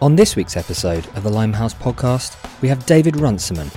[0.00, 3.68] On this week's episode of the Limehouse podcast, we have David Runciman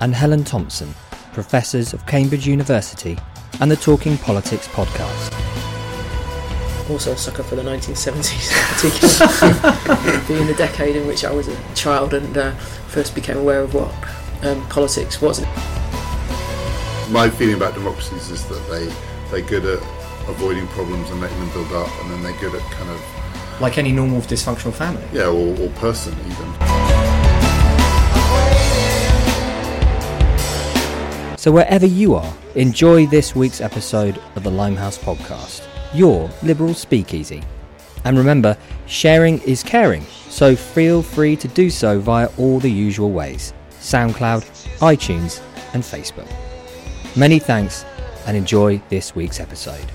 [0.00, 0.92] and Helen Thompson,
[1.32, 3.16] professors of Cambridge University
[3.60, 5.30] and the Talking Politics podcast.
[6.90, 11.46] also a sucker for the 1970s in particular, being the decade in which I was
[11.46, 12.50] a child and uh,
[12.88, 13.94] first became aware of what
[14.42, 15.40] um, politics was.
[17.10, 18.92] My feeling about democracies is that they
[19.30, 19.80] they're good at
[20.28, 23.19] avoiding problems and letting them build up, and then they're good at kind of
[23.60, 25.04] Like any normal dysfunctional family.
[25.12, 26.50] yeah, or, or person even.
[31.36, 37.42] So, wherever you are, enjoy this week's episode of the Limehouse podcast, your liberal speakeasy.
[38.04, 43.10] And remember, sharing is caring, so feel free to do so via all the usual
[43.10, 44.42] ways SoundCloud,
[44.80, 45.40] iTunes,
[45.72, 46.28] and Facebook.
[47.16, 47.84] Many thanks
[48.26, 49.90] and enjoy this week's episode.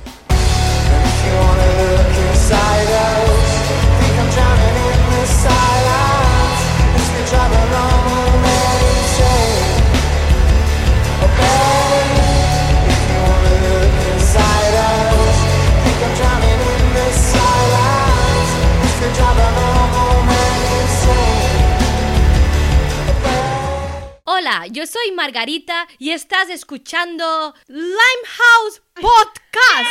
[24.75, 29.87] Yo soy Margarita y estás escuchando Limehouse Podcast.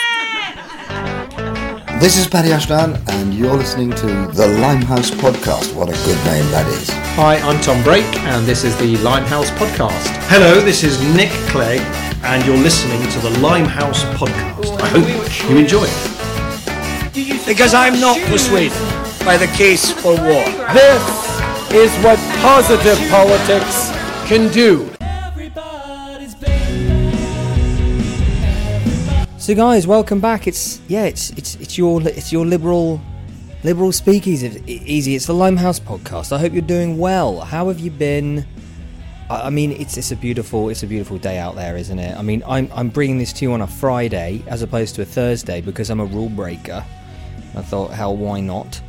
[2.00, 5.74] This is Paddy Ashdown, and you're listening to the Limehouse Podcast.
[5.74, 6.90] What a good name that is.
[7.16, 10.06] Hi, I'm Tom Brake, and this is the Limehouse Podcast.
[10.28, 11.80] Hello, this is Nick Clegg,
[12.22, 14.78] and you're listening to the Limehouse Podcast.
[14.82, 15.08] I hope
[15.48, 17.46] you enjoy it.
[17.46, 18.76] Because I'm not persuaded
[19.24, 20.44] by the case for war.
[20.74, 21.02] This
[21.72, 23.93] is what positive politics
[24.26, 24.90] can do.
[29.38, 30.46] So, guys, welcome back.
[30.46, 33.02] It's yeah, it's it's it's your it's your liberal
[33.62, 34.62] liberal speakeasy.
[34.66, 35.14] Easy.
[35.14, 36.32] It's the Limehouse podcast.
[36.32, 37.40] I hope you're doing well.
[37.40, 38.46] How have you been?
[39.28, 42.16] I I mean, it's it's a beautiful it's a beautiful day out there, isn't it?
[42.16, 45.04] I mean, I'm I'm bringing this to you on a Friday as opposed to a
[45.04, 46.82] Thursday because I'm a rule breaker.
[47.54, 48.80] I thought, hell, why not?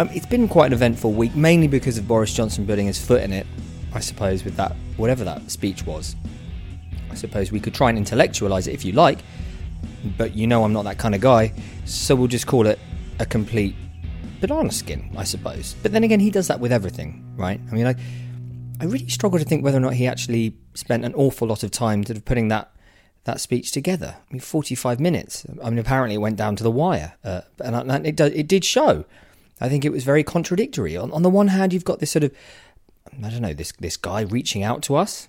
[0.00, 3.22] Um, it's been quite an eventful week, mainly because of Boris Johnson putting his foot
[3.22, 3.46] in it.
[3.96, 6.16] I suppose with that whatever that speech was.
[7.10, 9.20] I suppose we could try and intellectualize it if you like,
[10.18, 11.54] but you know I'm not that kind of guy,
[11.86, 12.78] so we'll just call it
[13.20, 13.74] a complete
[14.42, 15.74] banana skin, I suppose.
[15.82, 17.58] But then again, he does that with everything, right?
[17.70, 17.94] I mean, I,
[18.80, 21.70] I really struggle to think whether or not he actually spent an awful lot of
[21.70, 22.72] time sort of putting that
[23.24, 24.16] that speech together.
[24.18, 25.46] I mean, 45 minutes.
[25.64, 28.46] I mean, apparently it went down to the wire, uh, and, and it, do, it
[28.46, 29.06] did show.
[29.60, 30.96] I think it was very contradictory.
[30.96, 32.32] On, on the one hand, you've got this sort of,
[33.22, 35.28] I don't know, this this guy reaching out to us.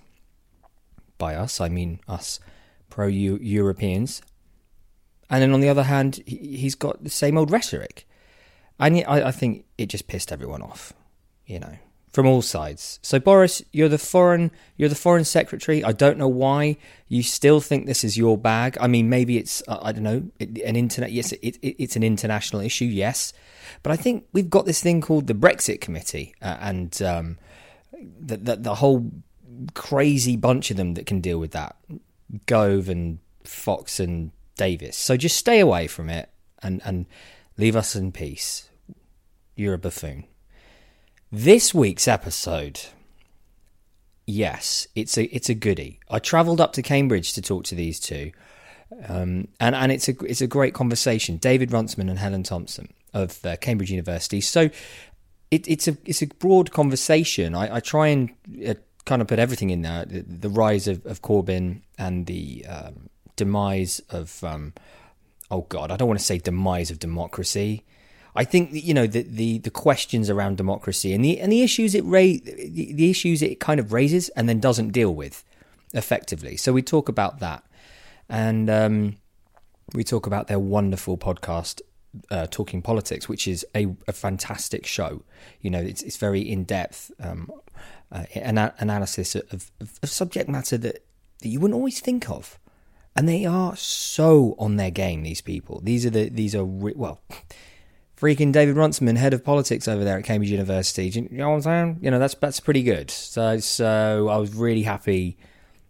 [1.18, 2.38] By us, I mean us,
[2.90, 4.22] pro Europeans.
[5.30, 8.06] And then on the other hand, he, he's got the same old rhetoric.
[8.78, 10.92] And I, I think it just pissed everyone off,
[11.44, 11.76] you know,
[12.12, 13.00] from all sides.
[13.02, 15.82] So Boris, you're the foreign, you're the foreign secretary.
[15.82, 16.76] I don't know why
[17.08, 18.78] you still think this is your bag.
[18.80, 21.10] I mean, maybe it's, I don't know, an internet.
[21.10, 22.84] Yes, it, it, it's an international issue.
[22.84, 23.32] Yes,
[23.82, 27.38] but I think we've got this thing called the Brexit Committee, uh, and um,
[27.92, 29.10] the, the the whole
[29.74, 31.76] crazy bunch of them that can deal with that.
[32.46, 34.96] Gove and Fox and Davis.
[34.96, 36.28] So just stay away from it
[36.62, 37.06] and, and
[37.56, 38.68] leave us in peace.
[39.56, 40.24] You're a buffoon.
[41.32, 42.80] This week's episode,
[44.26, 46.00] yes, it's a it's a goodie.
[46.10, 48.32] I travelled up to Cambridge to talk to these two,
[49.08, 51.36] um, and and it's a it's a great conversation.
[51.36, 54.40] David Runciman and Helen Thompson of uh, Cambridge University.
[54.40, 54.70] So
[55.50, 57.54] it, it's a it's a broad conversation.
[57.54, 58.30] I, I try and
[58.66, 62.66] uh, kind of put everything in there: the, the rise of, of Corbyn and the
[62.68, 64.74] um, demise of um,
[65.50, 67.84] oh god, I don't want to say demise of democracy.
[68.36, 71.94] I think you know the, the, the questions around democracy and the and the issues
[71.94, 75.44] it ra- the, the issues it kind of raises and then doesn't deal with
[75.94, 76.56] effectively.
[76.56, 77.64] So we talk about that,
[78.28, 79.16] and um,
[79.94, 81.80] we talk about their wonderful podcast.
[82.30, 85.22] Uh, talking politics, which is a, a fantastic show.
[85.60, 87.50] You know, it's it's very in depth um,
[88.10, 91.04] uh, ana- analysis of, of, of subject matter that,
[91.42, 92.58] that you wouldn't always think of
[93.18, 95.24] and they are so on their game.
[95.24, 97.20] These people, these are the these are re- well,
[98.16, 101.10] freaking David Runciman, head of politics over there at Cambridge University.
[101.10, 101.98] Do you know what I'm saying?
[102.00, 103.10] You know that's that's pretty good.
[103.10, 105.36] So so I was really happy.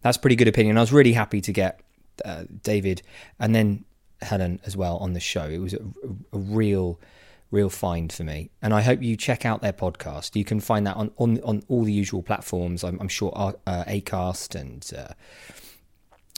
[0.01, 0.79] That's pretty good opinion.
[0.79, 1.81] I was really happy to get
[2.25, 3.03] uh, David
[3.39, 3.85] and then
[4.23, 5.45] Helen as well on the show.
[5.45, 5.81] It was a,
[6.33, 7.01] a real
[7.51, 8.51] real find for me.
[8.61, 10.37] And I hope you check out their podcast.
[10.37, 12.85] You can find that on on, on all the usual platforms.
[12.85, 13.53] I'm, I'm sure uh,
[13.85, 14.91] Acast and.
[14.97, 15.15] Uh,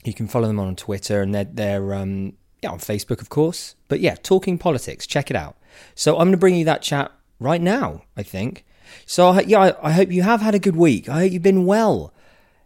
[0.04, 2.32] you can follow them on Twitter and they're, they're um,
[2.62, 3.74] yeah, on Facebook, of course.
[3.88, 5.56] But yeah, Talking Politics, check it out.
[5.94, 8.02] So I'm going to bring you that chat right now.
[8.16, 8.64] I think.
[9.06, 11.08] So yeah, I, I hope you have had a good week.
[11.08, 12.12] I hope you've been well.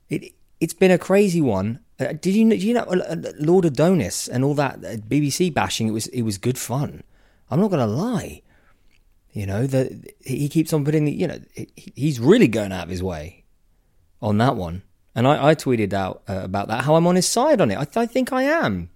[0.08, 1.81] It it's been a crazy one.
[2.00, 5.52] Uh, did you do you know uh, uh, Lord Adonis and all that uh, BBC
[5.52, 5.88] bashing?
[5.88, 7.05] It was it was good fun.
[7.50, 8.43] I'm not gonna lie.
[9.32, 11.38] You know that he keeps on putting the you know
[11.76, 13.44] he's really going out of his way
[14.20, 14.82] on that one.
[15.17, 17.76] And I, I tweeted out uh, about that how I'm on his side on it.
[17.76, 18.91] I, I think I am.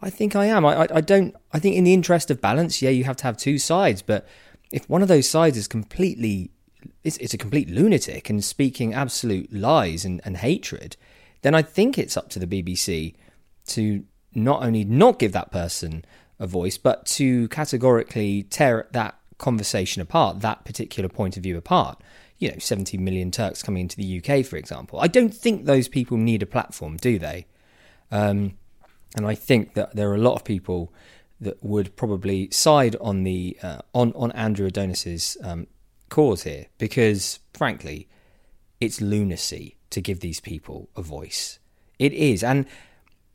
[0.00, 0.64] I think I am.
[0.64, 1.34] I, I I don't.
[1.52, 4.00] I think in the interest of balance, yeah, you have to have two sides.
[4.00, 4.28] But
[4.70, 6.50] if one of those sides is completely,
[7.02, 10.96] it's, it's a complete lunatic and speaking absolute lies and, and hatred,
[11.42, 13.14] then I think it's up to the BBC
[13.68, 14.04] to
[14.34, 16.04] not only not give that person
[16.38, 22.00] a voice, but to categorically tear that conversation apart, that particular point of view apart.
[22.38, 25.00] You know, 70 million Turks coming into the UK, for example.
[25.00, 27.46] I don't think those people need a platform, do they?
[28.12, 28.56] Um,
[29.16, 30.92] and I think that there are a lot of people
[31.40, 35.66] that would probably side on the uh, on on Andrew Adonis's um,
[36.08, 38.08] cause here because, frankly,
[38.80, 41.58] it's lunacy to give these people a voice.
[41.98, 42.66] It is, and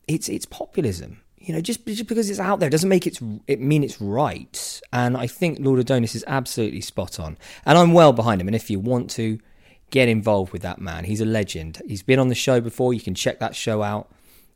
[0.08, 1.20] it's it's populism.
[1.38, 4.80] You know, just just because it's out there doesn't make it it mean it's right.
[4.92, 7.36] And I think Lord Adonis is absolutely spot on,
[7.66, 8.48] and I'm well behind him.
[8.48, 9.38] And if you want to
[9.90, 11.82] get involved with that man, he's a legend.
[11.86, 12.94] He's been on the show before.
[12.94, 14.10] You can check that show out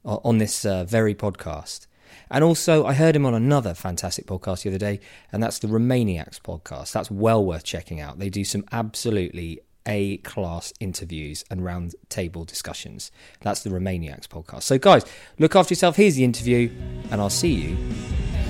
[0.05, 1.87] on this uh, very podcast.
[2.31, 5.01] And also, I heard him on another fantastic podcast the other day,
[5.33, 6.93] and that's the Romaniacs podcast.
[6.93, 8.19] That's well worth checking out.
[8.19, 13.11] They do some absolutely A class interviews and round table discussions.
[13.41, 14.63] That's the Romaniacs podcast.
[14.65, 15.03] So, guys,
[15.39, 15.97] look after yourself.
[15.97, 16.71] Here's the interview,
[17.11, 17.77] and I'll see you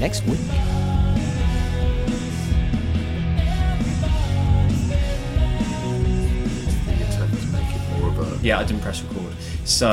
[0.01, 0.41] next week.
[6.87, 9.33] The attempt to make it more of a Yeah, I didn't press record.
[9.69, 9.91] So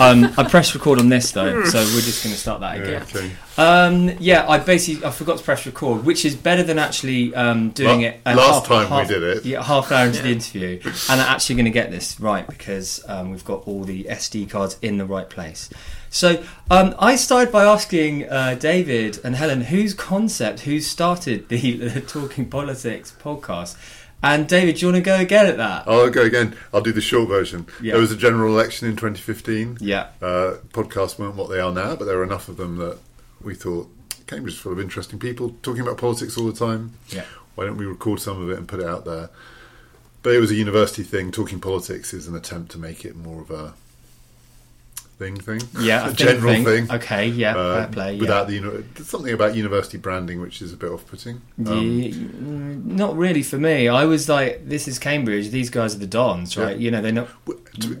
[0.00, 2.82] um, I pressed record on this though, so we're just going to start that yeah,
[2.82, 3.02] again.
[3.02, 3.30] okay.
[3.56, 7.70] Um, yeah, I basically I forgot to press record, which is better than actually um,
[7.70, 8.20] doing La- it.
[8.26, 9.44] at last half- time we did it.
[9.44, 12.44] yeah, half an hour into the interview, and I'm actually going to get this right
[12.44, 15.70] because um, we've got all the SD cards in the right place.
[16.10, 21.76] So um, I started by asking uh, David and Helen whose concept, who started the,
[21.88, 23.76] the Talking Politics podcast,
[24.24, 25.86] and David, do you want to go again at that?
[25.86, 26.56] I'll go again.
[26.72, 27.66] I'll do the short version.
[27.82, 27.92] Yeah.
[27.92, 29.78] There was a general election in 2015.
[29.80, 30.08] Yeah.
[30.22, 32.98] Uh, podcasts weren't what they are now, but there were enough of them that
[33.42, 33.88] we thought
[34.26, 36.94] Cambridge is full of interesting people talking about politics all the time.
[37.10, 37.24] Yeah.
[37.54, 39.28] Why don't we record some of it and put it out there?
[40.22, 41.30] But it was a university thing.
[41.30, 43.74] Talking politics is an attempt to make it more of a
[45.18, 45.60] thing thing.
[45.80, 46.64] Yeah, a a general thing.
[46.64, 46.90] thing.
[46.90, 48.20] Okay, yeah, Uh, fair play, yeah.
[48.20, 51.40] Without the uni- something about university branding, which is a bit off-putting.
[51.66, 53.88] Um, Yeah, mm, not really for me.
[53.88, 55.50] I was like, "This is Cambridge.
[55.50, 56.76] These guys are the Dons, right?
[56.76, 56.82] Yeah.
[56.84, 57.28] You know, they're not."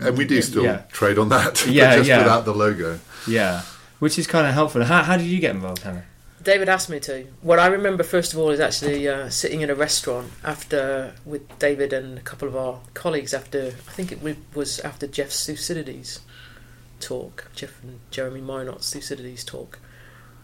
[0.00, 0.82] and we do still Yeah.
[0.92, 2.18] trade on that, but Yeah, just yeah.
[2.18, 2.98] without the logo.
[3.26, 3.62] Yeah,
[3.98, 4.84] which is kind of helpful.
[4.84, 6.04] How, how did you get involved, Hannah?
[6.42, 7.24] David asked me to.
[7.40, 11.40] What I remember first of all is actually uh, sitting in a restaurant after with
[11.58, 14.18] David and a couple of our colleagues after I think it
[14.54, 16.20] was after Jeff's Thucydides
[17.00, 19.78] talk, Jeff and Jeremy Mynott's Thucydides talk,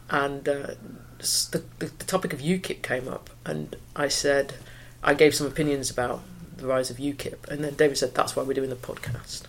[0.09, 0.75] and uh,
[1.19, 4.55] the, the the topic of UKIP came up, and I said
[5.03, 6.23] I gave some opinions about
[6.57, 9.43] the rise of UKIP, and then David said that's why we're doing the podcast.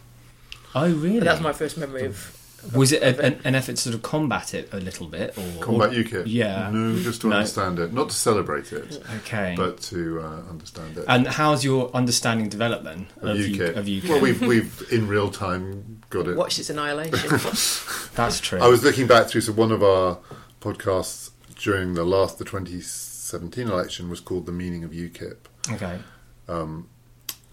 [0.74, 1.18] Oh, really?
[1.18, 2.38] And that's my first memory of.
[2.76, 5.64] Was it a, an, an effort to sort of combat it a little bit, or
[5.64, 6.24] Combat or- UKIP?
[6.28, 6.70] Yeah.
[6.72, 7.38] No, just to No.
[7.38, 7.92] understand it.
[7.94, 9.56] Not to celebrate it, Okay.
[9.58, 11.06] but to uh, understand it.
[11.08, 13.76] and how's your understanding developed then of of, U- UKIP.
[13.78, 14.10] of UKIP?
[14.10, 16.36] Well, we've, we've in real time got it.
[16.38, 17.30] Watched its annihilation.
[18.16, 18.60] That's true.
[18.60, 20.20] I was looking back through so one of our
[20.62, 25.38] podcasts during the last, the 2017 election was called The Meaning of UKIP.
[25.74, 26.00] okay.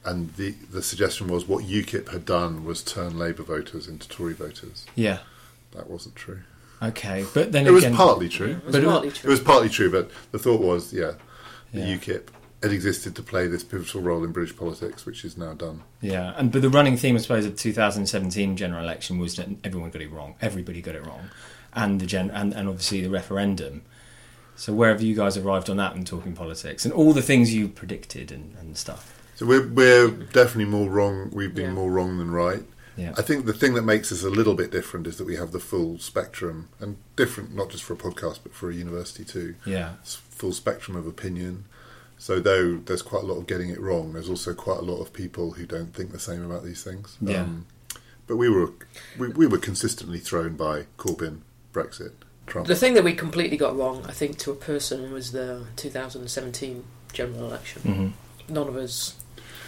[0.09, 4.33] And the, the suggestion was what UKIP had done was turn Labour voters into Tory
[4.33, 4.87] voters.
[4.95, 5.19] Yeah.
[5.73, 6.41] That wasn't true.
[6.83, 8.53] Okay, but then It was partly true.
[8.53, 9.31] It was But it was- partly It true.
[9.31, 11.12] was partly true, but the thought was, yeah,
[11.73, 11.97] the Yeah.
[11.97, 12.29] UKIP
[12.62, 15.83] had existed to play this pivotal role in British politics, which is now done.
[16.00, 19.49] Yeah, and but the running theme, I suppose, of the 2017 general election was that
[19.62, 20.37] everyone got it wrong.
[20.41, 21.31] Everybody got it wrong,
[21.75, 23.83] and the gen and, and obviously the referendum.
[24.57, 27.53] So where have you guys arrived on that and talking politics and all the things
[27.55, 29.17] you predicted and, and stuff?
[29.38, 31.30] So we're we're definitely more wrong.
[31.33, 31.80] We've been Yeah.
[31.80, 32.64] more wrong than right.
[32.97, 33.14] Yeah.
[33.16, 35.52] I think the thing that makes us a little bit different is that we have
[35.52, 39.54] the full spectrum, and different not just for a podcast but for a university too.
[39.64, 39.92] Yeah.
[40.02, 41.66] It's full spectrum of opinion.
[42.18, 45.00] So though there's quite a lot of getting it wrong, there's also quite a lot
[45.00, 47.16] of people who don't think the same about these things.
[47.21, 47.47] Um, Yeah.
[48.26, 48.73] but we were
[49.16, 51.42] we, we were consistently thrown by Corbyn,
[51.73, 52.11] Brexit,
[52.49, 52.66] Trump.
[52.66, 56.83] The thing that we completely got wrong, I think, to a person was the 2017
[57.12, 57.83] general election.
[57.83, 58.09] hmm
[58.52, 59.14] None of us.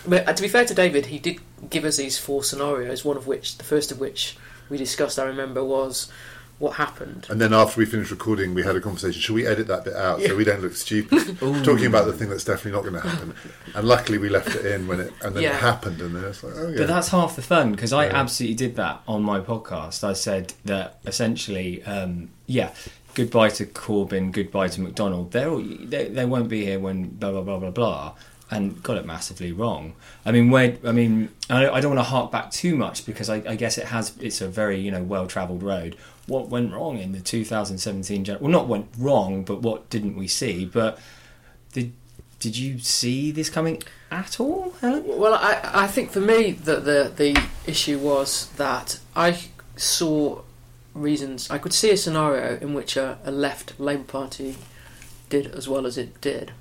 [0.07, 3.05] But uh, to be fair to David, he did give us these four scenarios.
[3.05, 4.37] One of which, the first of which
[4.69, 6.11] we discussed, I remember, was
[6.59, 7.27] what happened.
[7.31, 9.21] And then after we finished recording, we had a conversation.
[9.21, 11.39] Should we edit that bit out so we don't look stupid?
[11.65, 13.35] Talking about the thing that's definitely not going to happen.
[13.75, 15.55] And luckily, we left it in when it and then Yeah.
[15.57, 16.77] it happened, and then it's like, oh yeah.
[16.79, 18.17] But that's half the fun because I Yeah.
[18.17, 20.05] absolutely did that on my podcast.
[20.05, 22.71] I said that essentially, um, yeah,
[23.15, 25.31] goodbye to Corbyn, goodbye to McDonnell.
[25.31, 28.13] They're all, they, they won't be here when blah blah blah blah blah,
[28.51, 29.95] and got it massively wrong.
[30.25, 33.37] I mean, where I mean, I, don't want to hark back too much because I,
[33.49, 34.13] I guess it has.
[34.21, 35.97] It's a very you know well travelled road.
[36.27, 38.25] What went wrong in the 2017?
[38.25, 40.65] Gen- well, not went wrong, but what didn't we see?
[40.65, 40.99] But
[41.73, 41.93] did
[42.41, 45.05] did you see this coming at all, Helen?
[45.07, 49.39] Well, I, I think for me that the the issue was that I
[49.77, 50.43] saw
[50.95, 51.49] reasons.
[51.51, 54.57] I could see a scenario in which a, a left Labour Party
[55.29, 56.53] did as well as it did,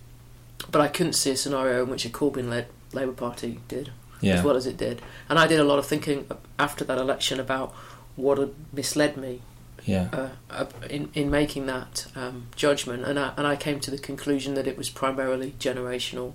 [0.72, 4.58] but I couldn't see a scenario in which a Corbyn-led Labour Party did as well
[4.58, 5.02] as it did.
[5.30, 7.74] And I did a lot of thinking after that election about
[8.18, 9.42] what had misled me
[9.86, 10.10] yeah.
[10.12, 13.98] uh, uh, in in making that um, judgment, and I, and I came to the
[13.98, 16.34] conclusion that it was primarily generational.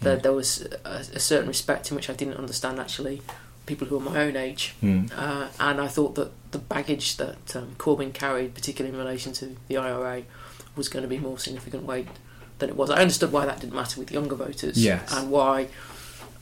[0.00, 0.22] That Mm.
[0.22, 3.22] there was a, a certain respect in which I didn't understand actually
[3.64, 5.10] people who are my own age, Mm.
[5.16, 9.56] uh, and I thought that the baggage that um, Corbyn carried, particularly in relation to
[9.68, 10.24] the IRA,
[10.76, 12.08] was going to be more significant weight
[12.66, 12.90] than it was.
[12.90, 15.12] I understood why that didn't matter with younger voters, Yes.
[15.16, 15.68] and why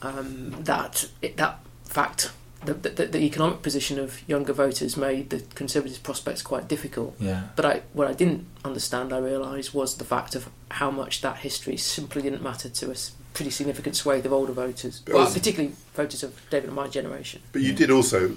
[0.02, 2.32] um, that it, that fact.
[2.64, 7.16] The, the, the economic position of younger voters made the Conservative prospects quite difficult.
[7.18, 7.48] Yeah.
[7.56, 11.38] But I, what I didn't understand, I realised, was the fact of how much that
[11.38, 15.34] history simply didn't matter to a s- pretty significant swathe of older voters, well, also-
[15.40, 17.42] particularly voters of David and my generation.
[17.50, 18.36] But you did also,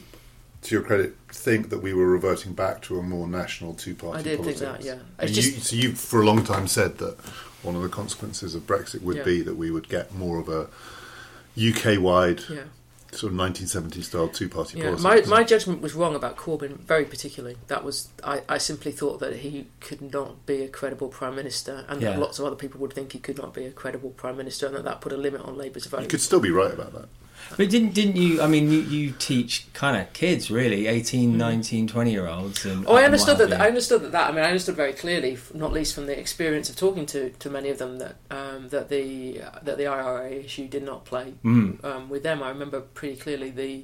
[0.63, 4.23] to your credit, think that we were reverting back to a more national two-party I
[4.23, 4.59] did politics.
[4.61, 4.93] think that, yeah.
[5.19, 7.15] And It's you, just so you, for a long time, said that
[7.65, 9.23] one of the consequences of Brexit would Yeah.
[9.23, 10.67] be that we would get more of a
[11.57, 12.63] UK-wide yeah,
[13.11, 14.85] sort of 1970s style two-party yeah.
[14.95, 15.27] politics.
[15.29, 17.57] My my judgment was wrong about Corbyn, very particularly.
[17.67, 21.85] That was I, I simply thought that he could not be a credible prime minister,
[21.87, 22.11] and Yeah.
[22.11, 24.67] that lots of other people would think he could not be a credible prime minister,
[24.67, 26.01] and that that put a limit on Labour's vote.
[26.01, 27.07] you could still be right about that.
[27.57, 28.41] But didn't didn't you?
[28.41, 32.65] I mean, you, you teach kind of kids, really, 18, 19, 20 year olds.
[32.65, 32.89] And Mm.
[32.89, 33.49] Oh, I understood that.
[33.51, 34.11] have I understood that.
[34.11, 37.29] That I mean, I understood very clearly, not least from the experience of talking to,
[37.29, 41.33] to many of them, that um, that the that the IRA issue did not play
[41.43, 41.83] Mm.
[41.85, 42.41] um, with them.
[42.43, 43.83] I remember pretty clearly the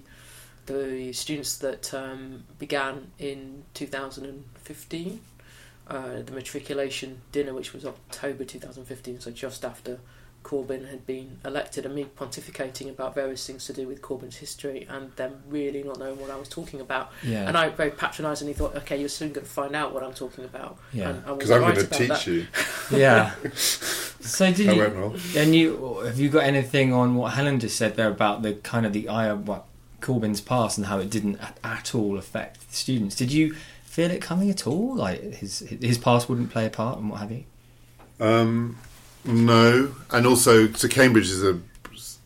[0.65, 5.20] the students that um, began in 2015,
[5.88, 10.00] uh, the matriculation dinner, which was October 2015, so just after
[10.43, 14.88] Corbyn had been elected, and me pontificating about various things to do with Corbyn's history,
[14.89, 17.12] and them really not knowing what I was talking about.
[17.24, 17.48] Yeah.
[17.48, 20.43] And I very patronisingly thought, okay, you're soon going to find out what I'm talking
[20.43, 20.77] about.
[20.93, 21.10] Yeah.
[21.10, 22.27] And I was Because I'm right going to about teach that.
[22.27, 22.48] you.
[22.98, 23.33] yeah.
[24.21, 24.81] So did I you?
[24.83, 25.36] won't.
[25.36, 28.86] And you have you got anything on what Helen just said there about the kind
[28.86, 29.65] of the eye of what
[30.00, 33.15] Corbyn's past and how it didn't at, at all affect the students?
[33.15, 34.95] Did you feel it coming at all?
[34.95, 37.45] Like his his past wouldn't play a part and what have you?
[38.19, 38.77] Um,
[39.25, 41.60] no, and also, so Cambridge is a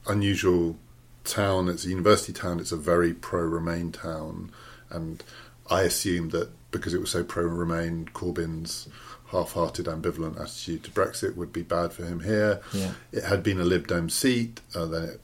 [0.07, 0.77] unusual
[1.23, 1.67] town.
[1.67, 2.59] It's a university town.
[2.59, 4.51] It's a very pro-Remain town,
[4.89, 5.23] and
[5.69, 8.87] I assumed that because it was so pro-Remain, Corbyn's
[9.27, 12.61] half-hearted, ambivalent attitude to Brexit would be bad for him here.
[12.73, 12.91] Yeah.
[13.11, 15.21] It had been a Lib Dem seat, uh, then it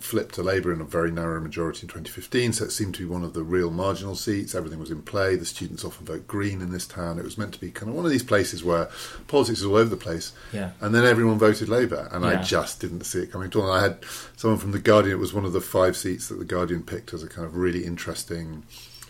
[0.00, 3.12] flipped to Labour in a very narrow majority in 2015, so it seemed to be
[3.12, 4.54] one of the real marginal seats.
[4.54, 5.36] Everything was in play.
[5.36, 7.18] The students often vote Green in this town.
[7.18, 8.88] It was meant to be kind of one of these places where
[9.26, 10.32] politics is all over the place.
[10.52, 10.72] Yeah.
[10.80, 13.70] And then everyone voted Labour, and I just didn't see it coming at all.
[13.70, 14.04] And I had
[14.36, 17.12] someone from The Guardian, it was one of the five seats that The Guardian picked
[17.12, 18.64] as a kind of really interesting,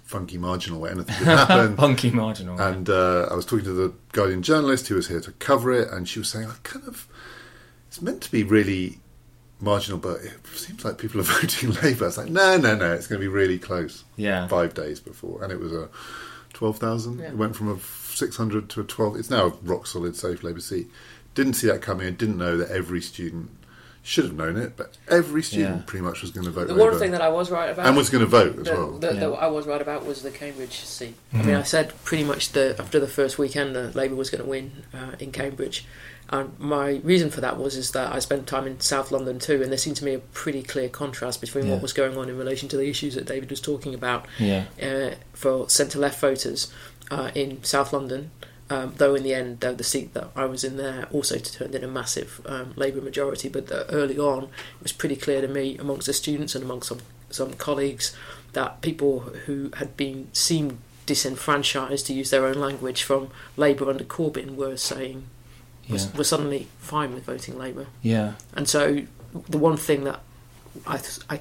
[0.05, 1.77] funky marginal where anything could happen.
[1.77, 2.59] Funky marginal.
[2.61, 5.91] And uh, I was talking to the Guardian journalist who was here to cover it,
[5.91, 7.07] and she was saying, I kind of,
[7.89, 9.01] it's meant to be really
[9.61, 12.07] marginal, but it seems like people are voting Labour.
[12.07, 14.05] It's like, no, no, no, it's going to be really close.
[14.17, 14.47] Yeah.
[14.49, 15.43] Five days before.
[15.43, 15.89] And it was a
[16.55, 17.19] 12,000.
[17.19, 17.27] Yeah.
[17.29, 17.79] It went from a
[18.15, 19.17] 600 to a 12.
[19.17, 20.89] It's now a rock solid, safe Labour seat.
[21.35, 22.07] Didn't see that coming.
[22.07, 23.51] I didn't know that every student
[24.03, 25.83] should have known it, but every student Yeah.
[25.87, 26.73] pretty much was going to vote Labour.
[26.73, 26.91] The Labour.
[26.93, 28.93] one thing that I was right about, and was going to vote as that, well.
[28.93, 29.21] that, that Yeah.
[29.27, 29.45] Mm-hmm.
[29.45, 31.15] I was right about was the Cambridge seat.
[31.35, 34.43] I mean, I said pretty much the after the first weekend that Labour was going
[34.43, 35.85] to win uh, in Cambridge,
[36.31, 39.63] and my reason for that was is that I spent time in South London too,
[39.63, 41.75] and there seemed to me a pretty clear contrast between Yeah.
[41.75, 44.65] what was going on in relation to the issues that David was talking about yeah.
[44.83, 46.73] uh, for centre left voters
[47.11, 48.31] uh, in South London.
[48.71, 51.75] Um, though in the end, though the seat that I was in there also turned
[51.75, 55.49] in a massive um, Labour majority, but uh, early on it was pretty clear to
[55.49, 56.99] me amongst the students and amongst some
[57.31, 58.15] some colleagues
[58.53, 64.05] that people who had been seemed disenfranchised, to use their own language, from Labour under
[64.05, 65.25] Corbyn were saying
[65.89, 66.07] Yeah.
[66.17, 67.87] were suddenly fine with voting Labour.
[68.03, 68.35] Yeah.
[68.55, 69.03] And so
[69.49, 70.21] the one thing that
[70.87, 71.41] I, I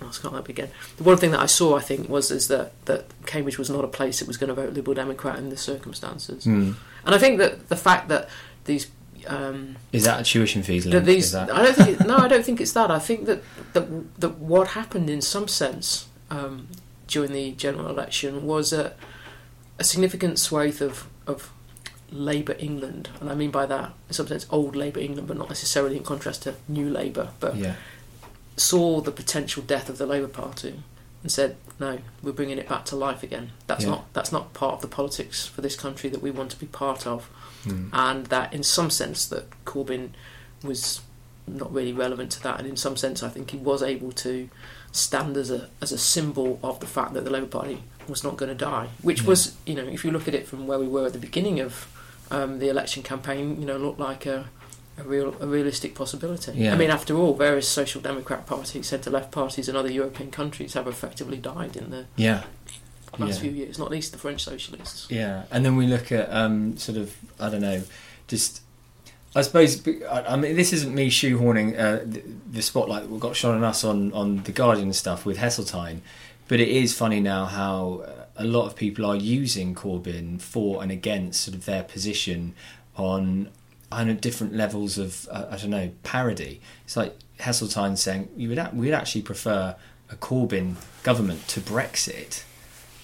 [0.00, 0.70] it's not that again.
[0.98, 3.84] The one thing that I saw, I think, was is that that Cambridge was not
[3.84, 6.44] a place that was going to vote Liberal Democrat in the circumstances.
[6.44, 6.72] Hmm.
[7.04, 8.28] And I think that the fact that
[8.64, 8.88] these
[9.26, 10.92] um, Is that a tuition fees link?
[11.04, 13.26] that Is these I don't think it, no I don't think it's that I think
[13.26, 16.68] that that, that what happened in some sense um,
[17.06, 18.94] during the general election was a,
[19.78, 21.50] a significant swathe of of
[22.10, 25.48] Labour England and I mean by that in some sense old Labour England but not
[25.48, 27.74] necessarily in contrast to new Labour but yeah.
[28.56, 30.82] saw the potential death of the Labour Party
[31.22, 33.90] and said no we're bringing it back to life again that's Yeah.
[33.90, 36.66] not that's not part of the politics for this country that we want to be
[36.66, 37.28] part of
[37.64, 37.88] Hmm.
[37.92, 40.10] and that in some sense that Corbyn
[40.62, 41.00] was
[41.48, 44.48] not really relevant to that and in some sense I think he was able to
[44.92, 48.36] stand as a as a symbol of the fact that the Labour Party was not
[48.36, 49.28] going to die which Yeah.
[49.28, 51.58] was you know if you look at it from where we were at the beginning
[51.58, 51.88] of
[52.30, 54.48] um, the election campaign you know looked like a
[54.98, 56.52] a real a realistic possibility.
[56.52, 56.72] Yeah.
[56.72, 60.72] I mean, after all, various social democrat parties, centre left parties, in other European countries
[60.74, 62.44] have effectively died in the Yeah.
[63.18, 63.40] last Yeah.
[63.42, 63.78] few years.
[63.78, 65.06] Not least the French socialists.
[65.10, 67.82] Yeah, and then we look at um, sort of I don't know,
[68.26, 68.62] just
[69.34, 73.36] I suppose I mean this isn't me shoehorning uh, the, the spotlight that we got
[73.36, 76.00] shone on us on on the Guardian and stuff with Heseltine,
[76.48, 80.82] but it is funny now how uh, a lot of people are using Corbyn for
[80.82, 82.54] and against sort of their position
[82.96, 83.50] on
[83.92, 86.60] know different levels of uh, I don't know parody.
[86.84, 89.76] It's like Heseltine saying you would a- we'd actually prefer
[90.10, 92.44] a Corbyn government to Brexit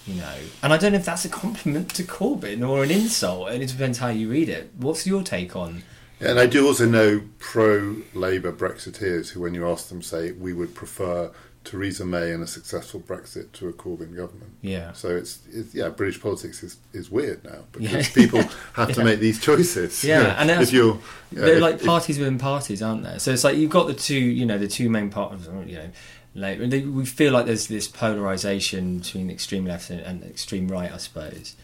[0.06, 0.34] you know.
[0.62, 3.98] And I don't know if that's a compliment to Corbyn or an insult, it depends
[3.98, 4.70] how you read it.
[4.76, 5.82] What's your take on?
[6.20, 10.52] And I do also know pro Labour Brexiteers who, when you ask them, say we
[10.52, 11.32] would prefer
[11.64, 14.52] Theresa May and a successful Brexit to a Corbyn government.
[14.62, 14.92] Yeah.
[14.92, 18.14] So it's, it's yeah, British politics is, is weird now because Yeah.
[18.14, 18.42] people
[18.74, 20.02] have to make these choices.
[20.04, 20.94] Yeah, You know, and if you're
[21.30, 23.18] yeah, They're if- like if- parties within parties, aren't there?
[23.18, 25.46] So it's like you've got the two, you know, the two main parties.
[25.66, 25.90] You know,
[26.34, 30.68] like they, we feel like there's this polarization between the extreme left and, and extreme
[30.68, 31.56] right, I suppose.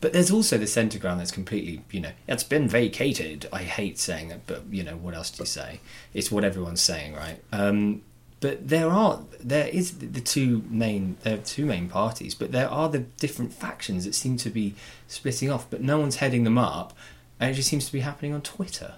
[0.00, 3.48] But there's also the centre ground that's completely, you know, it's been vacated.
[3.52, 5.80] I hate saying it, but you know, what else do you say?
[6.14, 7.42] It's what everyone's saying, right?
[7.50, 8.02] Um,
[8.40, 12.68] but there are there is the two main there are two main parties, but there
[12.68, 14.74] are the different factions that seem to be
[15.06, 16.96] splitting off, but no one's heading them up,
[17.40, 18.94] and it just seems to be happening on Twitter.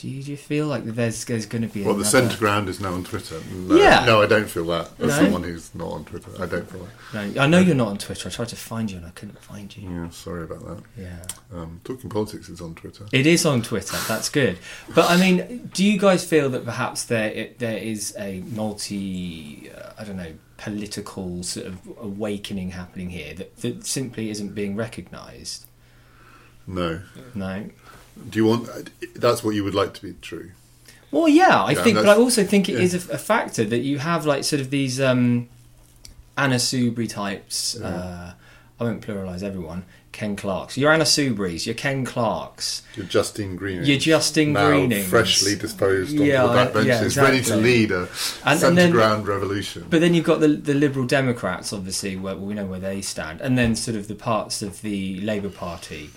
[0.00, 2.68] Do you, do you feel like there's there's going to be well, the centre ground
[2.70, 3.38] is now on Twitter.
[3.52, 4.04] No, Yeah.
[4.06, 4.88] No, I don't feel that.
[4.98, 5.24] As No?
[5.24, 7.34] someone who's not on Twitter, I don't feel that.
[7.34, 8.28] No, I know you're not on Twitter.
[8.28, 9.90] I tried to find you and I couldn't find you.
[9.90, 10.82] Yeah, sorry about that.
[10.96, 11.22] Yeah.
[11.54, 13.04] Um, Talking Politics is on Twitter.
[13.12, 13.96] It is on Twitter.
[14.08, 14.58] That's good.
[14.94, 19.70] But I mean, do you guys feel that perhaps there it, there is a multi,
[19.70, 24.76] uh, I don't know, political sort of awakening happening here that, that simply isn't being
[24.76, 25.66] recognised?
[26.66, 27.00] No.
[27.34, 27.66] No.
[28.28, 28.90] Do you want?
[29.14, 30.50] That's what you would like to be true.
[31.10, 32.80] Well, yeah, I Yeah, think, but I also think it yeah.
[32.80, 35.48] is a, a factor that you have like sort of these um,
[36.36, 37.78] Anna Soubry types.
[37.80, 38.34] Uh,
[38.78, 39.84] I won't pluralise everyone.
[40.12, 40.76] Ken Clarkes.
[40.76, 41.66] You're Anna Soubry's.
[41.66, 42.82] You're Ken Clarkes.
[42.96, 43.84] You're Justine Greening.
[43.84, 45.04] You're Justine now Greening.
[45.04, 48.08] freshly disposed onto Yeah, the backbenches, yeah, ready to lead a
[48.44, 49.86] And- centre and then- ground revolution.
[49.88, 53.40] But then you've got the the Liberal Democrats, obviously, where we know where they stand,
[53.40, 56.10] and then sort of the parts of the Labour Party.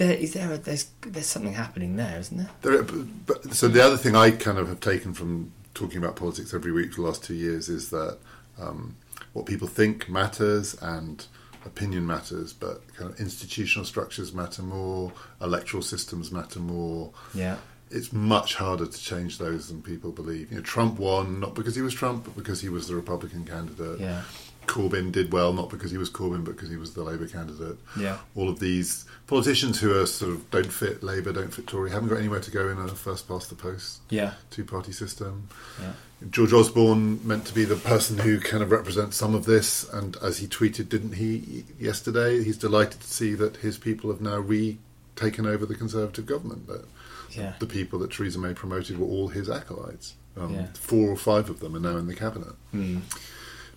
[0.00, 2.48] There is there a, there's there's something happening there, isn't there?
[2.62, 6.16] There, but, but, so the other thing I kind of have taken from talking about
[6.16, 8.16] politics every week for the last two years is that
[8.58, 8.96] um,
[9.34, 11.26] what people think matters and
[11.66, 17.10] opinion matters, but kind of institutional structures matter more, electoral systems matter more.
[17.34, 17.58] Yeah.
[17.90, 20.50] It's much harder to change those than people believe.
[20.50, 23.44] You know, Trump won not because he was Trump, but because he was the Republican
[23.44, 24.00] candidate.
[24.00, 24.22] Yeah.
[24.66, 27.76] Corbyn did well, not because he was Corbyn, but because he was the Labour candidate.
[27.98, 28.18] Yeah.
[28.36, 32.08] All of these politicians who are sort of don't fit Labour, don't fit Tory, haven't
[32.08, 34.34] got anywhere to go in a first past the post Yeah.
[34.50, 35.48] two party system.
[35.80, 35.92] Yeah.
[36.30, 40.16] George Osborne meant to be the person who kind of represents some of this, and
[40.22, 42.44] as he tweeted, didn't he yesterday?
[42.44, 46.66] He's delighted to see that his people have now re-taken over the Conservative government.
[46.68, 46.84] That
[47.32, 47.54] Yeah.
[47.58, 50.14] the people that Theresa May promoted were all his acolytes.
[50.36, 50.66] Um, Yeah.
[50.74, 52.98] Four or five of them are now in the cabinet Hmm.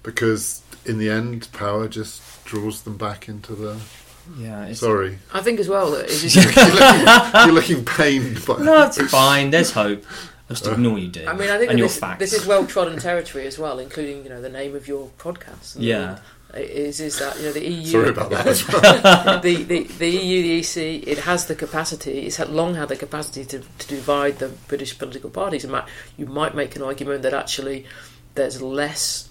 [0.03, 3.79] because, in the end, power just draws them back into the.
[4.37, 4.65] Yeah.
[4.65, 6.35] It's, Sorry, I think as well that it is.
[6.35, 8.45] you're, looking, you're looking pained.
[8.45, 9.49] By, No, it's fine.
[9.49, 10.05] There's hope.
[10.49, 11.25] I'll just ignore you, do.
[11.25, 12.19] I mean, I think and that your this, facts.
[12.19, 15.75] this is well trodden territory as well, including you know the name of your podcast.
[15.75, 16.19] And Yeah.
[16.53, 17.85] is is that you know the EU?
[17.85, 19.41] Sorry about that well.
[19.41, 22.19] the, the the EU, the EC, it has the capacity.
[22.19, 25.63] It's had long had the capacity to, to divide the British political parties.
[25.63, 25.85] And might,
[26.17, 27.85] you might make an argument that actually
[28.35, 29.29] there's less,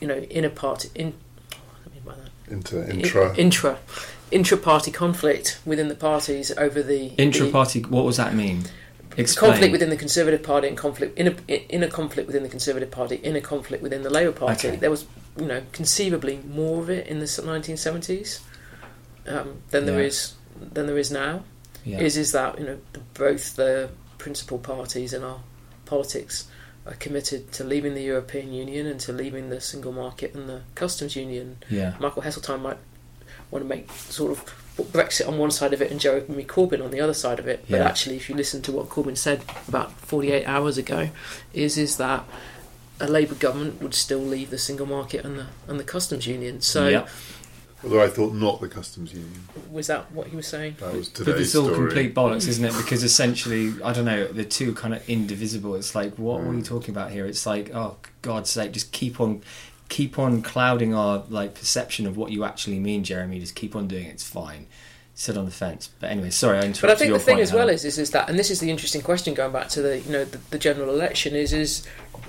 [0.00, 1.12] you know, inner party in.
[1.12, 2.52] What do I mean by that?
[2.52, 3.34] Into intra.
[3.36, 3.78] intra
[4.30, 7.80] intra party conflict within the parties over the Intra the- party.
[7.82, 8.64] What does that mean?
[9.16, 9.50] Explain.
[9.52, 12.90] conflict within the Conservative Party and conflict in a in a conflict within the Conservative
[12.90, 14.68] Party in a conflict within the Labour Party.
[14.68, 14.76] Okay.
[14.76, 15.06] There was,
[15.36, 18.40] you know, conceivably more of it in the 1970s
[19.26, 20.06] um, than there Yeah.
[20.06, 20.34] is
[20.72, 21.42] than there is now.
[21.84, 21.98] Yeah.
[22.00, 22.78] Is is that you know
[23.14, 25.40] both the principal parties in our
[25.86, 26.46] politics
[26.88, 30.62] are committed to leaving the European Union and to leaving the single market and the
[30.74, 31.58] customs union.
[31.70, 31.94] Yeah.
[32.00, 32.78] Michael Heseltine might
[33.50, 34.44] want to make sort of
[34.92, 37.64] Brexit on one side of it and Jeremy Corbyn on the other side of it.
[37.68, 37.84] But Yeah.
[37.88, 41.10] actually, if you listen to what Corbyn said about 48 hours ago,
[41.52, 42.24] is is that
[43.00, 46.60] a Labour government would still leave the single market and the and the customs union.
[46.60, 47.06] So Yeah.
[47.84, 49.40] Although I thought not the customs union.
[49.70, 50.76] was that what he was saying?
[50.80, 51.86] That was today's But today's it's all story.
[51.86, 52.76] complete bollocks, isn't it?
[52.76, 55.76] Because essentially, I don't know, the two kind of indivisible.
[55.76, 56.46] It's like, what Mm.
[56.46, 57.24] were you talking about here?
[57.24, 59.42] It's like, oh, God's sake, just keep on,
[59.88, 63.38] keep on clouding our like perception of what you actually mean, Jeremy.
[63.38, 64.10] Just keep on doing it.
[64.14, 64.66] It's fine.
[65.20, 65.90] Sit on the fence.
[65.98, 68.12] But anyway, sorry, I interrupted But I think the thing as well is, is is
[68.12, 70.60] that, and this is the interesting question going back to the you know the, the
[70.60, 71.82] general election is is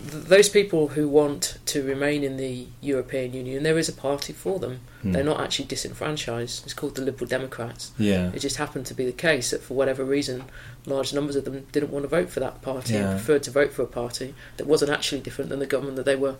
[0.09, 4.33] th- those people who want to remain in the European Union, there is a party
[4.33, 4.79] for them.
[5.03, 5.11] Hmm.
[5.11, 6.63] They're not actually disenfranchised.
[6.65, 7.91] It's called the Liberal Democrats.
[7.99, 8.31] Yeah.
[8.33, 10.45] It just happened to be the case that for whatever reason,
[10.87, 13.11] large numbers of them didn't want to vote for that party Yeah.
[13.11, 16.05] and preferred to vote for a party that wasn't actually different than the government that
[16.05, 16.37] they were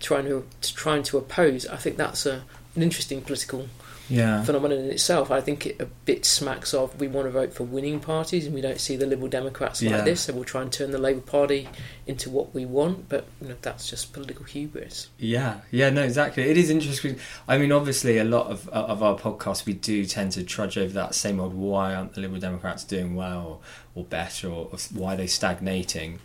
[0.00, 1.64] trying to trying to oppose.
[1.68, 2.42] I think that's a,
[2.74, 3.68] an interesting political
[4.12, 4.44] Yeah.
[4.44, 5.30] phenomenon in itself.
[5.30, 8.54] I think it a bit smacks of we want to vote for winning parties and
[8.54, 10.00] we don't see the Liberal Democrats like Yeah.
[10.02, 11.68] this, so we'll try and turn the Labour Party
[12.06, 13.08] into what we want.
[13.08, 15.08] But you know, that's just political hubris.
[15.18, 16.42] Yeah, yeah, no, exactly.
[16.44, 17.16] It is interesting.
[17.48, 20.76] I mean, obviously, a lot of uh, of our podcasts we do tend to trudge
[20.76, 21.54] over that same old.
[21.54, 23.60] Why aren't the Liberal Democrats doing well
[23.94, 26.18] or better, or, or why are they stagnating?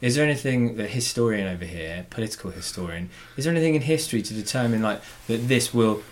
[0.00, 4.32] Is there anything the historian over here, political historian, is there anything in history to
[4.32, 6.02] determine like that this will,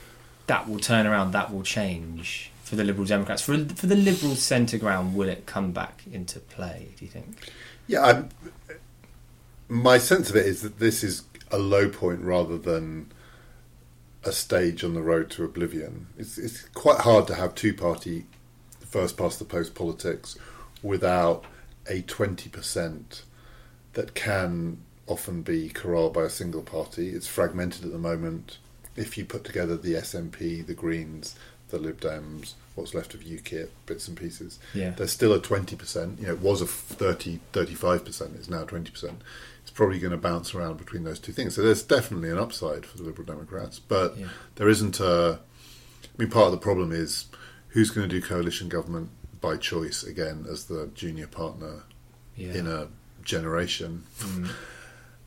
[0.46, 4.34] that will turn around, that will change for the Liberal Democrats for for the Liberal
[4.34, 5.14] centre ground?
[5.14, 6.88] Will it come back into play?
[6.98, 7.50] Do you think?
[7.86, 8.28] Yeah, I'm,
[9.68, 13.12] my sense of it is that this is a low point rather than
[14.24, 16.08] a stage on the road to oblivion.
[16.18, 18.26] It's, it's quite hard to have two party
[18.80, 20.36] first past the post politics
[20.82, 21.44] without
[21.88, 23.22] a 20%
[23.92, 27.10] that can often be corralled by a single party.
[27.10, 28.58] It's fragmented at the moment.
[28.96, 31.34] If you put together the SNP, the Greens,
[31.68, 34.90] the Lib Dems, what's left of UKIP, bits and pieces, Yeah.
[34.90, 36.18] there's still a 20%.
[36.20, 39.16] You know, it was a 30, 35%, it's now 20%.
[39.62, 41.54] It's probably going to bounce around between those two things.
[41.56, 44.28] So there's definitely an upside for the Liberal Democrats, but Yeah.
[44.54, 45.40] there isn't a.
[46.04, 47.24] I mean, part of the problem is
[47.70, 51.82] who's going to do coalition government by choice again as the junior partner
[52.36, 52.52] Yeah.
[52.54, 52.88] in a
[53.24, 54.04] generation.
[54.20, 54.50] Mm.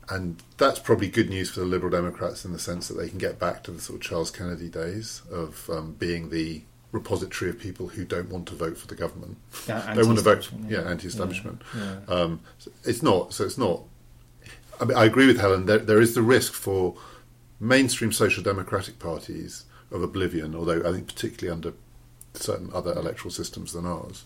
[0.10, 3.20] And that's probably good news for the Liberal Democrats in the sense that they can
[3.20, 7.60] get back to the sort of Charles Kennedy days of um, being the repository of
[7.60, 9.38] people who don't want to vote for the government.
[9.68, 10.90] Yeah, they want to vote, yeah, yeah.
[10.90, 11.62] anti-establishment.
[11.78, 13.34] Yeah, Um, so it's not.
[13.34, 13.84] So it's not.
[14.82, 15.66] I mean, I agree with Helen.
[15.66, 16.96] There, there is the risk for
[17.60, 21.74] mainstream social democratic parties of oblivion, although I think particularly under
[22.34, 24.24] certain other electoral systems than ours.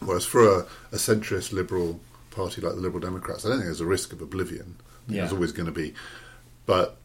[0.00, 3.80] Whereas for a, a centrist liberal party like the Liberal Democrats, I don't think there's
[3.80, 4.76] a risk of oblivion.
[5.10, 5.20] I Yeah.
[5.22, 5.94] There's always going to be,
[6.66, 6.96] but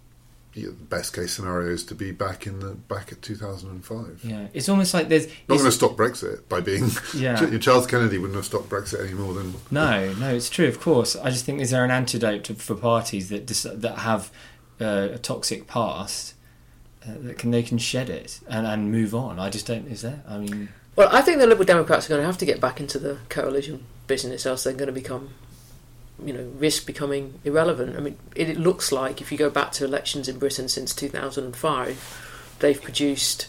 [0.53, 4.21] yeah, the best case scenario is to be back in the back at 2005.
[4.23, 6.89] Yeah, it's almost like there's Not going to stop Brexit by being.
[7.15, 7.57] Yeah.
[7.59, 10.67] Charles Kennedy wouldn't have stopped Brexit any more than No, no, it's true.
[10.67, 13.99] Of course, I just think is there an antidote to, for parties that dis- that
[13.99, 14.31] have
[14.79, 16.35] uh, a toxic past
[17.03, 19.39] uh, that can they can shed it and, and move on.
[19.39, 19.87] I just don't.
[19.87, 20.23] Is there?
[20.27, 22.79] I mean, Well, I think the Liberal Democrats are going to have to get back
[22.79, 25.29] into the coalition business, else they're going to become,
[26.23, 27.95] you know, risk becoming irrelevant.
[27.95, 30.93] I mean, it, it looks like if you go back to elections in Britain since
[30.95, 33.47] 2005, they've produced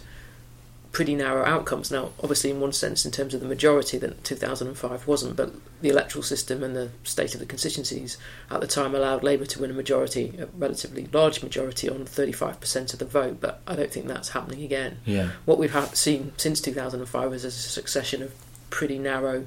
[0.96, 1.90] pretty narrow outcomes.
[1.90, 5.52] Now, obviously, in one sense, in terms of the majority, that 2005 wasn't, but
[5.82, 8.16] the electoral system and the state of the constituencies
[8.50, 12.94] at the time allowed Labour to win a majority, a relatively large majority on 35%
[12.94, 16.62] of the vote, but I don't think that's happening again yeah, what we've seen since
[16.62, 18.32] 2005 is a succession of
[18.70, 19.46] pretty narrow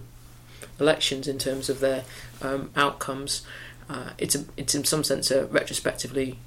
[0.80, 2.04] elections in terms of their
[2.42, 3.42] um, outcomes.
[3.90, 6.38] Uh, it's a, it's in some sense a retrospectively,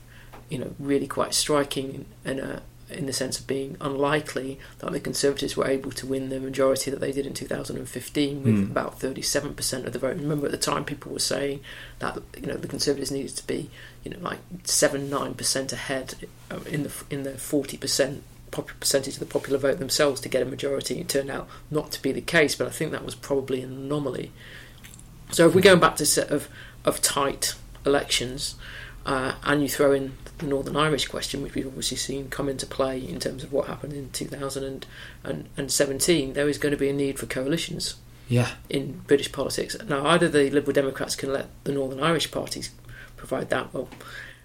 [0.48, 5.00] you know, really quite striking in a, in the sense of being unlikely that the
[5.00, 8.70] Conservatives were able to win the majority that they did in 2015 with Mm.
[8.70, 10.16] about 37% of the vote.
[10.18, 11.60] Remember at the time people were saying
[12.00, 13.70] that you know the Conservatives needed to be
[14.04, 16.14] you know like seven nine percent ahead
[16.50, 18.20] uh, in the in the 40%
[18.52, 21.00] pop- percentage of the popular vote themselves to get a majority.
[21.00, 23.72] It turned out not to be the case, but I think that was probably an
[23.72, 24.30] anomaly.
[25.32, 26.48] So if we're going back to a set of,
[26.84, 28.54] of tight elections,
[29.04, 32.66] uh, and you throw in the Northern Irish question, which we've obviously seen come into
[32.66, 37.18] play in terms of what happened in 2017, there is going to be a need
[37.18, 37.96] for coalitions.
[38.28, 38.50] Yeah.
[38.70, 39.74] in British politics.
[39.86, 42.70] Now, either the Liberal Democrats can let the Northern Irish parties
[43.16, 43.74] provide that.
[43.74, 43.88] Well,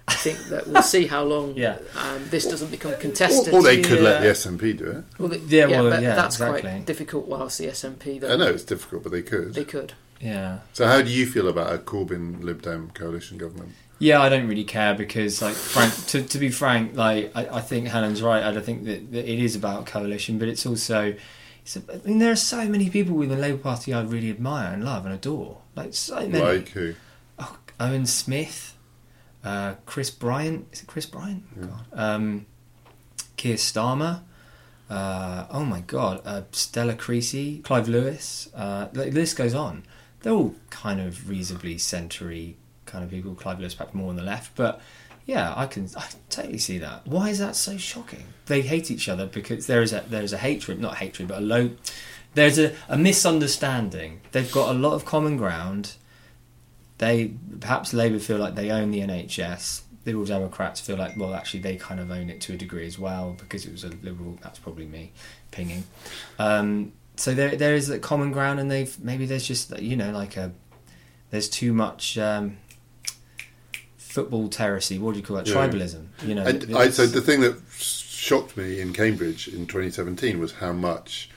[0.08, 1.78] I think that we'll see how long Yeah.
[1.96, 3.54] um, this doesn't become contested.
[3.54, 5.04] Or, or they could let Uh, the SNP do it.
[5.20, 6.62] well, the, Yeah, well, but yeah, that's exactly.
[6.62, 7.28] quite difficult.
[7.28, 9.54] Whilst the SNP, though, I know it's difficult, but they could.
[9.54, 9.94] they could.
[10.22, 10.60] Yeah.
[10.74, 13.74] So, how do you feel about a Corbyn Lib Dem coalition government?
[14.00, 17.62] Yeah, I don't really care because, like, frank, to, to be frank, like, I, I
[17.62, 18.44] think Helen's right.
[18.44, 21.16] I don't think that, that it is about coalition, but it's also,
[21.64, 24.30] it's a, I mean, there are so many people within the Labour Party I really
[24.30, 25.58] admire and love and adore.
[25.76, 26.40] Like, so many.
[26.40, 26.94] Like who?
[27.40, 28.76] oh, Owen Smith,
[29.48, 30.68] uh, Chris Bryant.
[30.74, 31.44] Is it Chris Bryant?
[31.60, 31.86] God.
[31.94, 32.46] Um,
[33.38, 34.22] Keir Starmer.
[34.90, 38.50] Uh, oh my God, uh, Stella Creasy, Clive Lewis.
[38.56, 39.84] Uh, the list goes on.
[40.22, 43.36] They're all kind of reasonably century kind of people.
[43.36, 44.82] Clive Lewis perhaps more on the left, but
[45.26, 47.06] yeah, I can I totally see that.
[47.06, 48.26] Why is that so shocking?
[48.46, 51.40] They hate each other because there is a there is a hatred, not hatred, but
[51.40, 51.72] a low.
[52.34, 54.22] There's a, a misunderstanding.
[54.32, 55.96] They've got a lot of common ground.
[56.98, 59.82] They perhaps Labour feel like they own the NHS.
[60.06, 62.98] Liberal Democrats feel like well, actually, they kind of own it to a degree as
[62.98, 64.38] well because it was a liberal.
[64.42, 65.12] That's probably me
[65.52, 65.84] pinging.
[66.40, 70.12] Um, so there there is a common ground, and they've maybe there's just you know
[70.12, 70.54] like a
[71.30, 72.58] there's too much um,
[73.98, 75.00] football terracy.
[75.00, 75.48] What do you call it?
[75.48, 75.56] Yeah.
[75.56, 76.08] Tribalism.
[76.24, 76.44] You know.
[76.44, 81.30] And I, so the thing that shocked me in Cambridge in 2017 was how much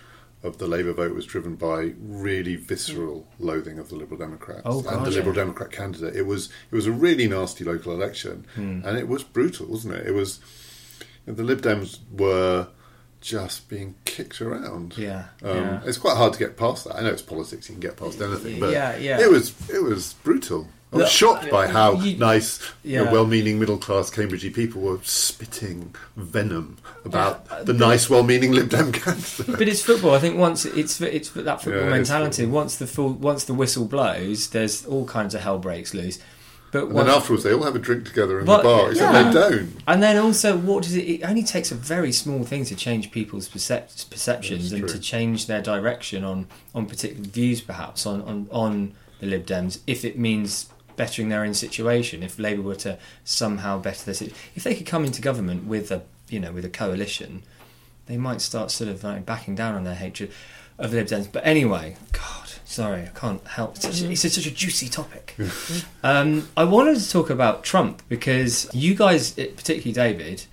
[0.43, 4.79] of the Labour vote was driven by really visceral loathing of the Liberal Democrats Oh,
[4.89, 5.35] and the Liberal.
[5.35, 6.17] Democrat candidate.
[6.17, 8.81] It was it was a really nasty local election, Hmm.
[8.85, 10.07] and it was brutal, wasn't it?
[10.07, 10.41] It was
[11.27, 12.69] the Lib Dems were
[13.21, 14.97] just being kicked around.
[14.97, 15.81] Yeah, Um, yeah.
[15.85, 16.97] It's quite hard to get past that.
[16.97, 19.21] I know it's politics; you can get past anything, but Yeah, yeah.
[19.21, 20.69] it was it was brutal.
[20.93, 25.95] I was shocked by how you- nice, you know, well-meaning middle-class Cambridgey people were spitting
[26.17, 28.91] venom about Yeah, the but- nice, well-meaning Lib Dem.
[28.91, 30.15] But it's football.
[30.15, 32.43] I think once it's it's that football Yeah, mentality.
[32.43, 32.61] football.
[32.61, 36.19] Once the full once the whistle blows, there's all kinds of hell breaks loose.
[36.73, 38.91] But and then afterwards, they all have a drink together in But- the bar.
[38.91, 39.23] Except yeah.
[39.25, 39.73] they don't.
[39.89, 41.03] And then also, what does it?
[41.03, 45.47] It only takes a very small thing to change people's percep- perceptions and to change
[45.47, 49.79] their direction on on particular views, perhaps on on on the Lib Dems.
[49.87, 50.67] If it means
[51.01, 54.85] bettering their own situation, if Labour were to somehow better their situation, if they could
[54.85, 57.43] come into government with a you know with a coalition,
[58.05, 60.31] they might start sort of like backing down on their hatred
[60.79, 61.33] of the Lib Dems.
[61.33, 63.77] But anyway, God, sorry, I can't help.
[63.77, 65.37] It's such a, it's such a juicy topic.
[66.03, 70.45] Um, I wanted to talk about Trump because you guys, particularly David,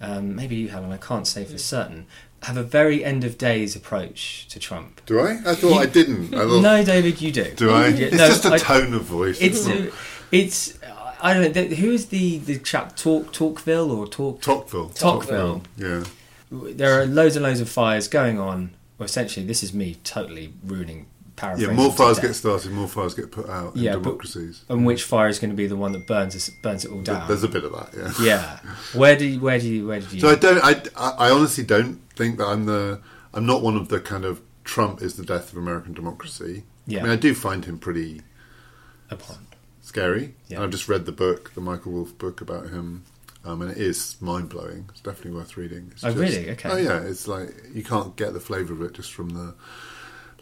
[0.00, 2.06] um, maybe you and I can't say for certain,
[2.42, 5.00] have a very end of days approach to Trump.
[5.06, 5.32] Do I?
[5.46, 6.34] I thought You- I didn't.
[6.34, 7.52] I thought, no, David, you do.
[7.54, 7.88] Do I?
[7.88, 9.40] Yeah, It's no, just a I- tone of voice.
[9.40, 9.90] It's uh,
[10.30, 10.78] it's
[11.22, 11.62] I don't know.
[11.76, 12.96] Who's the the chap?
[12.96, 14.88] Talk Tocqueville or Talk Tocqueville?
[14.90, 15.62] Tocqueville.
[15.76, 16.04] Yeah.
[16.50, 18.72] There are loads and loads of fires going on.
[18.98, 21.06] Well, essentially, this is me totally ruining.
[21.40, 24.64] Yeah, more fires get started, more fires get put out in Yeah, but- democracies.
[24.68, 27.00] And which fire is going to be the one that burns us, burns it all
[27.02, 27.26] down?
[27.26, 28.12] There's a bit of that, yeah.
[28.24, 28.58] yeah.
[28.98, 30.20] Where do you, where do you, where did you?
[30.20, 30.60] So I don't.
[30.62, 33.00] I, I honestly don't think that I'm the.
[33.34, 36.64] I'm not one of the kind of Trump is the death of American democracy.
[36.86, 37.00] Yeah.
[37.00, 38.20] I mean, I do find him pretty
[39.10, 39.46] Upon.
[39.80, 40.34] scary.
[40.48, 40.56] Yeah.
[40.56, 43.04] And I've just read the book, the Michael Wolff book about him,
[43.44, 44.86] um, and it is mind blowing.
[44.90, 45.90] It's definitely worth reading.
[45.92, 46.50] It's Oh, just- really?
[46.50, 46.68] Okay.
[46.70, 49.54] Oh yeah, it's like you can't get the flavour of it just from the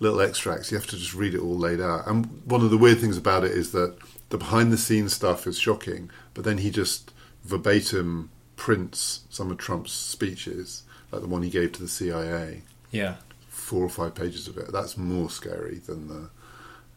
[0.00, 0.70] little extracts.
[0.72, 2.06] You have to just read it all laid out.
[2.06, 3.96] And one of the weird things about it is that
[4.30, 7.12] the behind the scenes stuff is shocking, but then he just
[7.44, 10.82] verbatim prints some of Trump's speeches,
[11.12, 13.14] like the one he gave to the CIA Yeah.
[13.48, 14.72] four or five pages of it.
[14.72, 16.30] That's more scary than the.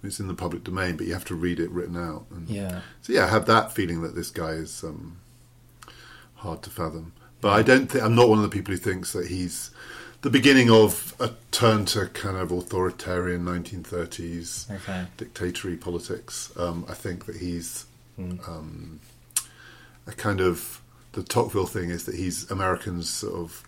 [0.05, 2.25] It's in the public domain, but you have to read it written out.
[2.29, 2.81] And Yeah.
[3.01, 5.17] So yeah, I have that feeling that this guy is um,
[6.35, 7.13] hard to fathom.
[7.41, 7.87] But I don't.
[7.89, 9.71] think I'm not one of the people who thinks that he's
[10.23, 15.05] the beginning of a turn to kind of authoritarian 1930s Okay.
[15.17, 16.51] dictatory politics.
[16.57, 17.85] Um, I think that he's
[18.19, 18.47] Mm.
[18.47, 18.99] um,
[20.07, 20.81] a kind of
[21.13, 23.63] the Tocqueville thing is that he's Americans sort of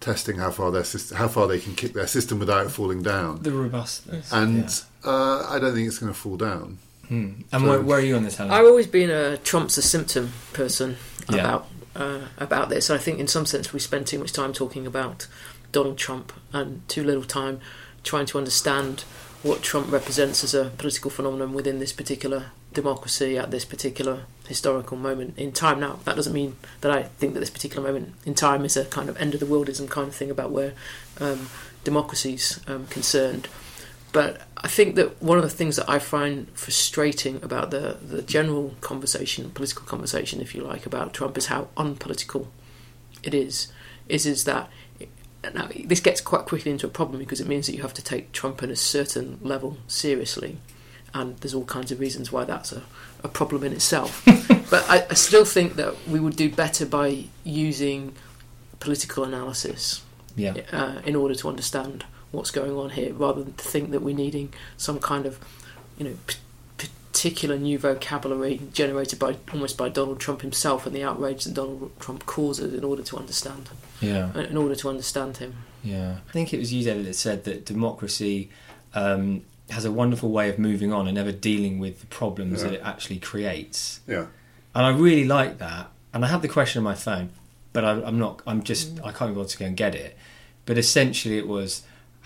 [0.00, 3.42] testing how far their system, how far they can kick their system without falling down.
[3.42, 4.32] The robustness.
[4.32, 4.64] and
[5.04, 5.10] yeah.
[5.10, 6.78] uh, I don't think it's going to fall down.
[7.08, 7.30] Hmm.
[7.52, 8.52] And where, where are you on this, Helen?
[8.52, 10.96] I've always been a Trump's a symptom person
[11.30, 11.40] Yeah.
[11.40, 11.66] about
[11.98, 12.88] uh, about this.
[12.88, 15.26] I think in some sense we spend too much time talking about
[15.72, 17.60] Donald Trump and too little time
[18.02, 19.04] trying to understand
[19.42, 24.96] what Trump represents as a political phenomenon within this particular democracy at this particular historical
[24.96, 25.80] moment in time.
[25.80, 28.84] Now, that doesn't mean that I think that this particular moment in time is a
[28.84, 30.72] kind of end of the worldism kind of thing about where
[31.20, 31.48] um,
[31.84, 33.48] democracy's um, concerned.
[34.12, 38.22] But I think that one of the things that I find frustrating about the, the
[38.22, 42.50] general conversation, political conversation, if you like, about Trump is how unpolitical
[43.22, 43.70] it is.
[44.08, 44.70] Is is that
[45.54, 48.02] now this gets quite quickly into a problem because it means that you have to
[48.02, 50.56] take Trump at a certain level seriously,
[51.12, 52.82] and there's all kinds of reasons why that's a,
[53.22, 54.22] a problem in itself.
[54.70, 58.14] but I, I still think that we would do better by using
[58.80, 60.02] political analysis
[60.36, 60.54] Yeah.
[60.72, 64.14] uh, in order to understand what's going on here, rather than to think that we're
[64.16, 65.38] needing some kind of,
[65.98, 66.36] you know, p-
[66.76, 71.90] particular new vocabulary generated by almost by Donald Trump himself and the outrage that Donald
[71.98, 73.68] Trump causes in order to understand,
[74.00, 74.36] Yeah.
[74.38, 75.54] in order to understand him.
[75.82, 78.50] Yeah, I think it was you, David, that said that democracy
[78.94, 82.68] um, has a wonderful way of moving on and never dealing with the problems Yeah.
[82.70, 84.00] that it actually creates.
[84.06, 84.26] Yeah.
[84.74, 85.88] And I really like that.
[86.14, 87.30] And I have the question on my phone,
[87.72, 88.42] but I, I'm not.
[88.46, 88.98] I'm just.
[89.04, 90.16] I can't be bothered to go and get it.
[90.66, 91.82] But essentially, it was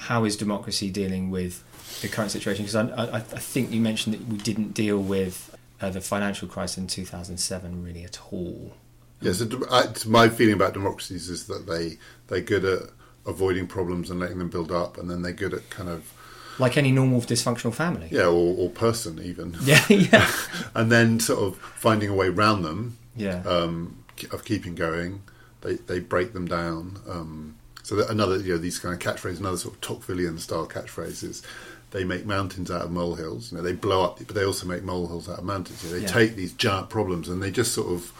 [0.08, 1.62] how is democracy dealing with
[2.02, 2.64] the current situation?
[2.64, 6.48] Because I, I, I think you mentioned that we didn't deal with uh, the financial
[6.48, 8.72] crisis in 2007 really at all.
[9.20, 12.82] Yeah, so I, my feeling about democracies is that they they're good at
[13.26, 16.12] avoiding problems and letting them build up, and then they're good at kind of
[16.58, 18.08] Like any normal dysfunctional family.
[18.10, 20.28] yeah, or, or person even, Yeah, yeah.
[20.74, 23.42] and then sort of finding a way around them Yeah.
[23.46, 25.22] um, of keeping going.
[25.60, 26.98] They they break them down.
[27.08, 30.66] Um, so that another you know these kind of catchphrases, another sort of Tocquevillian style
[30.66, 31.42] catchphrases.
[31.90, 33.52] They make mountains out of molehills.
[33.52, 35.84] You know, they blow up, but they also make molehills out of mountains.
[35.84, 36.08] You know, they Yeah.
[36.12, 38.10] take these giant problems and they just sort of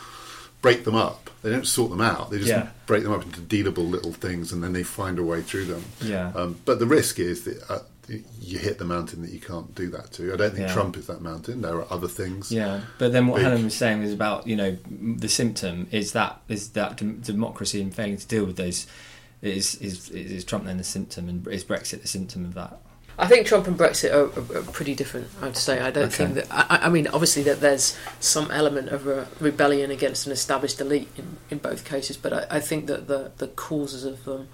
[0.60, 1.30] break them up.
[1.42, 2.30] They don't sort them out.
[2.30, 2.68] They just Yeah.
[2.86, 5.84] break them up into dealable little things, and then they find a way through them.
[6.02, 6.32] Yeah.
[6.34, 7.78] Um, but the risk is that uh,
[8.42, 10.34] you hit the mountain that you can't do that to.
[10.34, 10.72] I don't think Yeah.
[10.74, 11.62] Trump is that mountain.
[11.62, 12.52] There are other things.
[12.52, 13.44] Yeah, but then what Big.
[13.44, 17.80] Helen was saying is about you know the symptom is that is that dem- democracy
[17.80, 18.86] and failing to deal with those
[19.42, 22.78] is is is Trump then the symptom and is Brexit the symptom of that?
[23.18, 25.28] I think Trump and Brexit are, are, are pretty different.
[25.42, 25.80] I'd say.
[25.80, 26.16] I don't Okay.
[26.24, 26.46] think that.
[26.50, 31.08] I, I mean, obviously, that there's some element of a rebellion against an established elite
[31.18, 34.48] in, in both cases, but I, I think that the the causes of them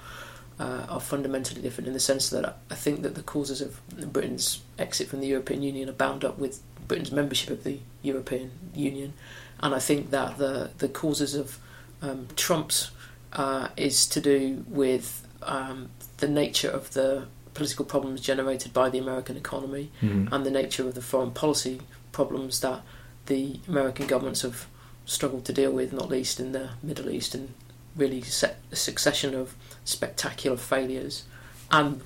[0.59, 3.81] uh, are fundamentally different in the sense that I, I think that the causes of
[4.13, 8.51] Britain's exit from the European Union are bound up with Britain's membership of the European
[8.75, 9.13] Union,
[9.61, 11.59] and I think that the the causes of
[12.03, 12.91] um, Trump's
[13.33, 15.89] uh, is to do with um,
[16.19, 20.33] the nature of the political problems generated by the American economy Mhm.
[20.33, 21.81] and the nature of the foreign policy
[22.13, 22.83] problems that
[23.27, 24.67] the American governments have
[25.07, 27.53] struggled to deal with, not least in the Middle East, and
[27.97, 31.25] really set a succession of spectacular failures,
[31.71, 32.01] and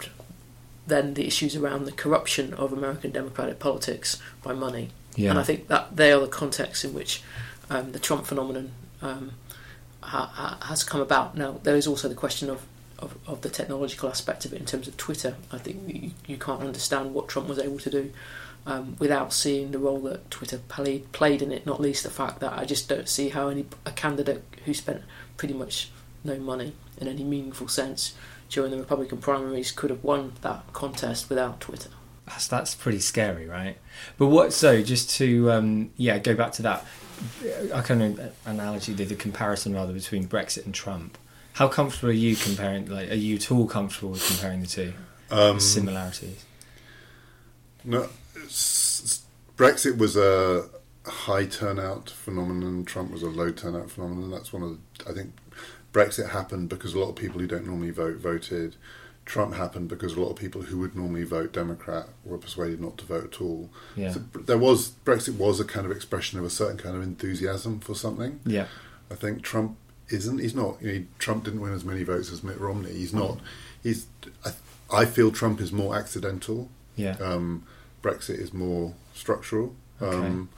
[0.87, 4.91] then the issues around the corruption of American democratic politics by money.
[5.17, 5.31] Yeah.
[5.31, 7.23] And I think that they are the contexts in which
[7.71, 9.33] um, the Trump phenomenon um,
[10.03, 11.37] ha- ha- has come about.
[11.37, 12.67] Now, there is also the question of,
[12.99, 15.37] of, of the technological aspect of it in terms of Twitter.
[15.51, 18.13] I think you, you can't understand what Trump was able to do
[18.67, 22.41] um, without seeing the role that Twitter played, played in it, not least the fact
[22.41, 25.03] that I just don't see how any a candidate who spent
[25.37, 25.91] pretty much
[26.25, 28.15] no money in any meaningful sense
[28.49, 31.91] during the Republican primaries could have won that contest without Twitter.
[32.27, 33.79] That's that's pretty scary, right?
[34.17, 34.53] But what?
[34.53, 36.87] So just to um, yeah, go back to that.
[37.75, 41.19] I kind of analogy, the, the comparison rather between Brexit and Trump.
[41.55, 42.87] How comfortable are you comparing?
[42.87, 44.93] Like, are you at all comfortable with comparing the two
[45.31, 46.45] Um, similarities?
[47.85, 48.09] No,
[49.57, 50.69] Brexit was a
[51.05, 52.85] high turnout phenomenon.
[52.85, 54.31] Trump was a low turnout phenomenon.
[54.31, 55.11] That's one of the.
[55.11, 55.33] I think
[55.93, 58.77] Brexit happened because a lot of people who don't normally vote voted.
[59.33, 62.99] Trump happened because a lot of people who would normally vote Democrat were persuaded not
[62.99, 63.71] to vote at all.
[63.97, 64.13] Yeah.
[64.13, 67.81] So there was Brexit was a kind of expression of a certain kind of enthusiasm
[67.81, 68.41] for something.
[68.45, 68.67] Yeah.
[69.11, 69.79] I think Trump
[70.11, 70.39] isn't.
[70.39, 70.83] He's not.
[70.83, 72.93] You know, Trump didn't win as many votes as Mitt Romney.
[72.93, 73.39] He's not.
[73.83, 74.07] He's.
[74.45, 74.51] I,
[74.93, 76.69] I feel Trump is more accidental.
[76.97, 77.17] Yeah.
[77.19, 77.65] Um,
[78.03, 79.75] Brexit is more structural.
[80.03, 80.15] Okay.
[80.15, 80.51] Um,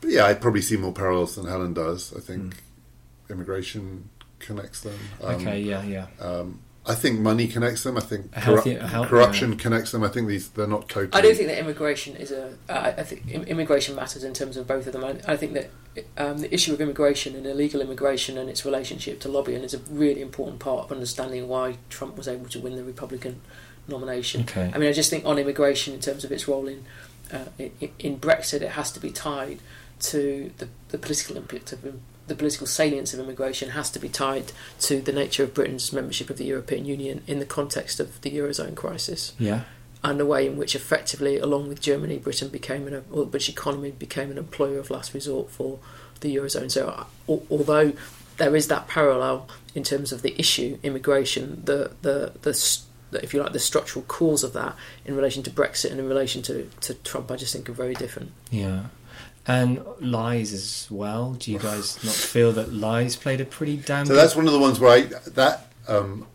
[0.00, 2.14] but yeah, I probably see more parallels than Helen does.
[2.16, 3.32] I think Hmm.
[3.32, 4.08] immigration
[4.38, 4.98] connects them.
[5.22, 5.60] Um, Okay.
[5.60, 5.82] Yeah.
[5.82, 6.06] Yeah.
[6.86, 7.96] I think money connects them.
[7.96, 9.58] I think healthy- corrup- a health- corruption yeah.
[9.58, 10.02] connects them.
[10.04, 11.12] I think these they're not totally.
[11.14, 12.54] I don't think that immigration is a.
[12.68, 15.04] I I think immigration matters in terms of both of them.
[15.04, 15.70] I, I think that
[16.18, 19.78] um, the issue of immigration and illegal immigration and its relationship to lobbying is a
[19.90, 23.40] really important part of understanding why Trump was able to win the Republican
[23.88, 24.42] nomination.
[24.42, 24.70] Okay.
[24.74, 26.84] I mean, I just think on immigration, in terms of its role in
[27.32, 29.60] uh, in, in Brexit, it has to be tied
[30.00, 31.82] to the, the political impact of
[32.26, 36.30] the political salience of immigration has to be tied to the nature of Britain's membership
[36.30, 39.62] of the European Union in the context of the eurozone crisis Yeah.
[40.02, 43.48] and the way in which effectively, along with Germany, Britain became an or the British
[43.50, 45.78] economy became an employer of last resort for
[46.20, 46.70] the eurozone.
[46.70, 47.92] So, although
[48.36, 52.52] there is that parallel in terms of the issue immigration, the the the,
[53.10, 56.08] the if you like the structural cause of that in relation to Brexit and in
[56.08, 58.32] relation to, to Trump, I just think are very different.
[58.50, 58.84] Yeah.
[59.46, 61.34] And lies as well.
[61.34, 64.06] Do you guys not feel that lies played a pretty damn?
[64.06, 65.00] So that's one of the ones where I
[65.32, 66.26] that um,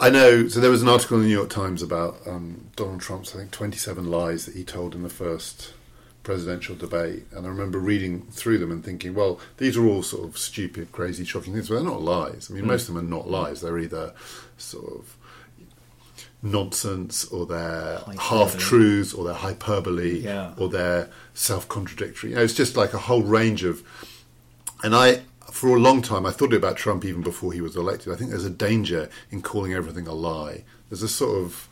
[0.00, 0.48] I know.
[0.48, 3.38] So there was an article in the New York Times about um, Donald Trump's, I
[3.38, 5.72] think, 27 lies that he told in the first
[6.22, 10.28] presidential debate, and I remember reading through them and thinking, well, these are all sort
[10.28, 12.48] of stupid, crazy, shocking things, but they're not lies.
[12.50, 12.68] I mean, Mm.
[12.68, 13.62] most of them are not lies.
[13.62, 14.12] They're either
[14.58, 15.16] sort of
[16.42, 20.54] nonsense or they're half truths or they're hyperbole Yeah.
[20.56, 22.30] or they're self contradictory.
[22.30, 23.82] You know, it's just like a whole range of.
[24.84, 28.12] And I, for a long time, I thought about Trump even before he was elected.
[28.12, 30.62] I think there's a danger in calling everything a lie.
[30.88, 31.68] There's a sort of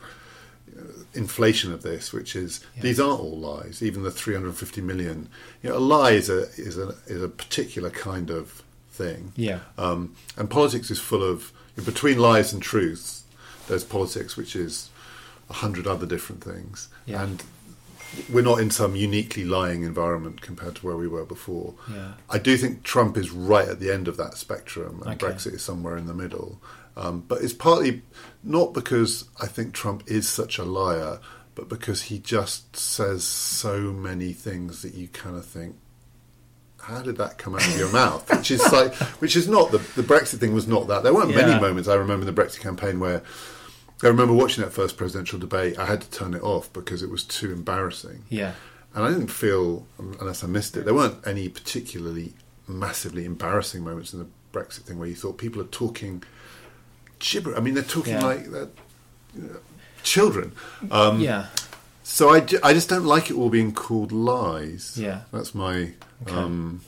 [0.77, 0.81] uh,
[1.13, 3.81] inflation of this, which is these aren't all lies.
[3.81, 5.29] Even the 350 million,
[5.63, 8.61] you know, a lie is a is a is a particular kind of
[8.91, 9.31] thing.
[9.37, 9.59] Yeah.
[9.77, 11.53] Um, and politics is full of
[11.85, 13.16] between lies and truths.
[13.67, 14.89] There's politics, which is
[15.49, 17.23] a hundred other different things, Yeah.
[17.23, 17.43] and
[18.31, 21.73] we're not in some uniquely lying environment compared to where we were before.
[21.91, 22.13] Yeah.
[22.29, 25.33] I do think Trump is right at the end of that spectrum, and Okay.
[25.33, 26.61] Brexit is somewhere in the middle.
[26.95, 28.01] Um, but it's partly
[28.43, 31.19] not because I think Trump is such a liar,
[31.53, 35.75] but because he just says so many things that you kind of think,
[36.81, 38.29] how did that come out of your mouth?
[38.35, 41.03] Which is like, which is not the the Brexit thing was not that.
[41.03, 41.45] There weren't Yeah.
[41.47, 43.21] many moments I remember in the Brexit campaign where
[44.03, 45.77] I remember watching that first presidential debate.
[45.79, 48.23] I had to turn it off because it was too embarrassing.
[48.29, 48.53] Yeah.
[48.95, 49.85] And I didn't feel,
[50.19, 52.33] unless I missed it, there weren't any particularly
[52.67, 56.23] massively embarrassing moments in the Brexit thing where you thought people are talking
[57.19, 57.55] gibber.
[57.55, 58.25] I mean, they're talking Yeah.
[58.25, 58.69] like they're,
[59.35, 59.57] you know,
[60.03, 60.51] children.
[60.91, 61.47] Um, yeah.
[62.03, 64.93] So I, ju- I just don't like it all being called lies.
[64.95, 65.21] Yeah.
[65.33, 65.91] That's my.
[66.25, 66.81] Um,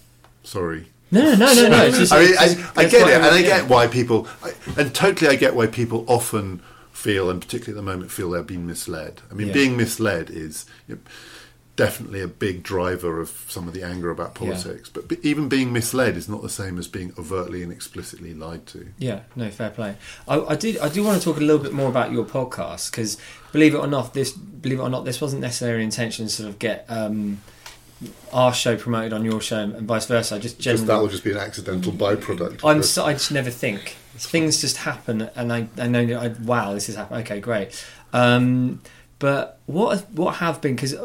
[0.44, 0.88] sorry.
[1.12, 1.86] No, no, no, no.
[1.86, 4.54] It's just, I mean, it's I, I get it, and I get why people, I,
[4.78, 6.62] and totally I get why people often
[6.92, 9.22] feel, and particularly at the moment, feel they're being misled.
[9.32, 9.54] I mean, Yeah.
[9.54, 11.02] being misled is you know,
[11.76, 14.50] definitely a big driver of some of the anger about Yeah.
[14.50, 14.90] politics.
[14.90, 18.66] But be, even being misled is not the same as being overtly and explicitly lied
[18.68, 18.88] to.
[19.00, 19.96] Yeah, no, fair play.
[20.28, 20.78] I, I do.
[20.82, 23.18] I do want to talk a little bit more about your podcast because,
[23.54, 26.50] believe it or not, this believe it or not, this wasn't necessarily intention to sort
[26.50, 27.40] of get um,
[28.32, 30.36] our show promoted on your show and vice versa.
[30.36, 32.62] I just Just generally, that will just be an accidental byproduct.
[32.64, 36.28] I'm so, I just never think things just happen, and I I know that I,
[36.44, 37.22] wow this has happened.
[37.22, 37.86] Okay, great.
[38.14, 38.82] Um,
[39.20, 40.96] but what what have been because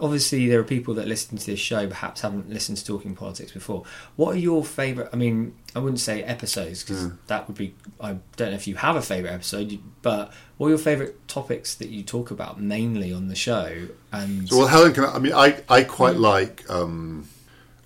[0.00, 3.52] obviously there are people that listen to this show perhaps haven't listened to Talking Politics
[3.52, 3.84] before.
[4.16, 5.10] What are your favourite?
[5.12, 7.74] I mean, I wouldn't say episodes because that would be.
[8.00, 11.74] I don't know if you have a favourite episode, but what are your favourite topics
[11.76, 13.88] that you talk about mainly on the show?
[14.12, 16.68] And So, well, Helen, can I, I mean, I, I quite like.
[16.70, 17.28] Um,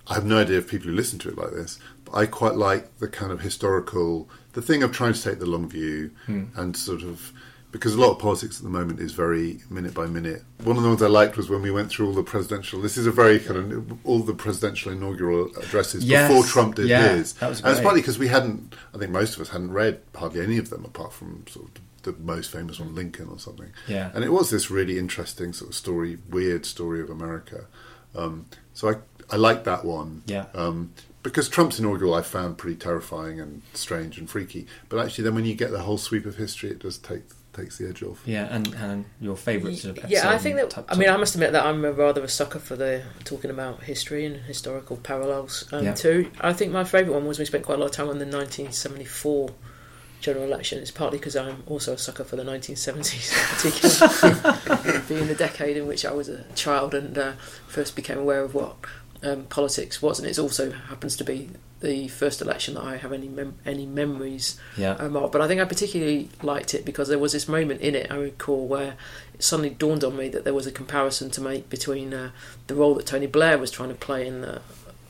[0.07, 2.55] I have no idea if people who listen to it like this, but I quite
[2.55, 6.45] like the kind of historical, the thing of trying to take the long view Hmm.
[6.55, 7.31] and sort of
[7.71, 10.43] because a lot of politics at the moment is very minute by minute.
[10.63, 12.81] One of the ones I liked was when we went through all the presidential.
[12.81, 16.87] This is a very kind of all the presidential inaugural addresses Yes, before Trump did
[16.87, 17.33] yeah, his.
[17.33, 17.83] that was and it's great.
[17.83, 18.75] partly because we hadn't.
[18.93, 21.71] I think most of us hadn't read hardly any of them apart from sort of
[22.03, 23.71] the most famous one, Lincoln or something.
[23.87, 24.11] Yeah.
[24.13, 27.65] And it was this really interesting sort of story, weird story of America.
[28.15, 28.95] Um, so I
[29.29, 30.23] I like that one.
[30.25, 30.45] Yeah.
[30.53, 30.91] Um,
[31.23, 34.65] because Trump's inaugural I found pretty terrifying and strange and freaky.
[34.89, 37.21] But actually, then when you get the whole sweep of history, it does take
[37.53, 38.21] takes the edge off.
[38.25, 40.69] yeah, and and your favourite sort of Yeah, I think and that.
[40.69, 43.51] type I mean, I must admit that I'm a rather a sucker for the talking
[43.51, 45.93] about history and historical parallels um, Yeah.
[45.93, 46.31] too.
[46.39, 48.25] I think my favourite one was we spent quite a lot of time on the
[48.25, 49.49] 1974
[50.21, 50.79] general election.
[50.79, 55.77] It's partly because I'm also a sucker for the 1970s, in particular, being the decade
[55.77, 57.31] in which I was a child and uh,
[57.67, 58.75] first became aware of what
[59.23, 61.49] um, politics was, and it also happens to be
[61.81, 64.93] the first election that I have any mem- any memories Yeah.
[64.93, 65.31] um, of.
[65.31, 68.15] But I think I particularly liked it because there was this moment in it I
[68.15, 68.95] recall where
[69.33, 72.31] it suddenly dawned on me that there was a comparison to make between uh,
[72.67, 74.61] the role that Tony Blair was trying to play in the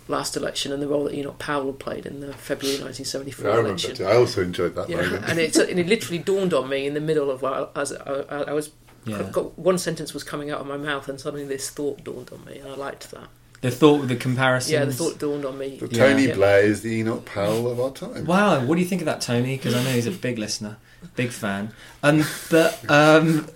[0.08, 3.96] last election and the role that Enoch Powell played in the February 1974 I election.
[3.96, 4.08] that.
[4.12, 5.26] I also enjoyed that Yeah, moment.
[5.30, 8.12] and it and it literally dawned on me in the middle of while as I,
[8.30, 8.72] I, I was
[9.06, 9.24] Yeah.
[9.32, 12.44] got, one sentence was coming out of my mouth and suddenly this thought dawned on
[12.46, 13.28] me and I liked that.
[13.62, 14.74] The thought with the comparison.
[14.74, 15.78] Yeah, the thought dawned on me.
[15.78, 16.08] The Yeah.
[16.08, 16.34] Tony Yeah.
[16.34, 18.26] Blair is the Enoch Powell of our time.
[18.26, 19.56] Wow, what do you think of that, Tony?
[19.56, 20.78] Because I know he's a big listener,
[21.16, 21.72] big fan.
[22.02, 23.48] Um, but um,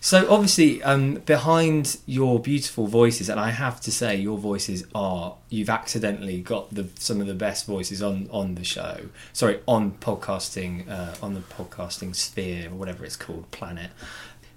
[0.00, 5.36] so obviously, um, behind your beautiful voices, and I have to say, your voices are
[5.48, 9.06] you've accidentally got the some of the best voices on on the show.
[9.32, 13.90] Sorry, on podcasting, uh, on the podcasting sphere or whatever it's called, planet.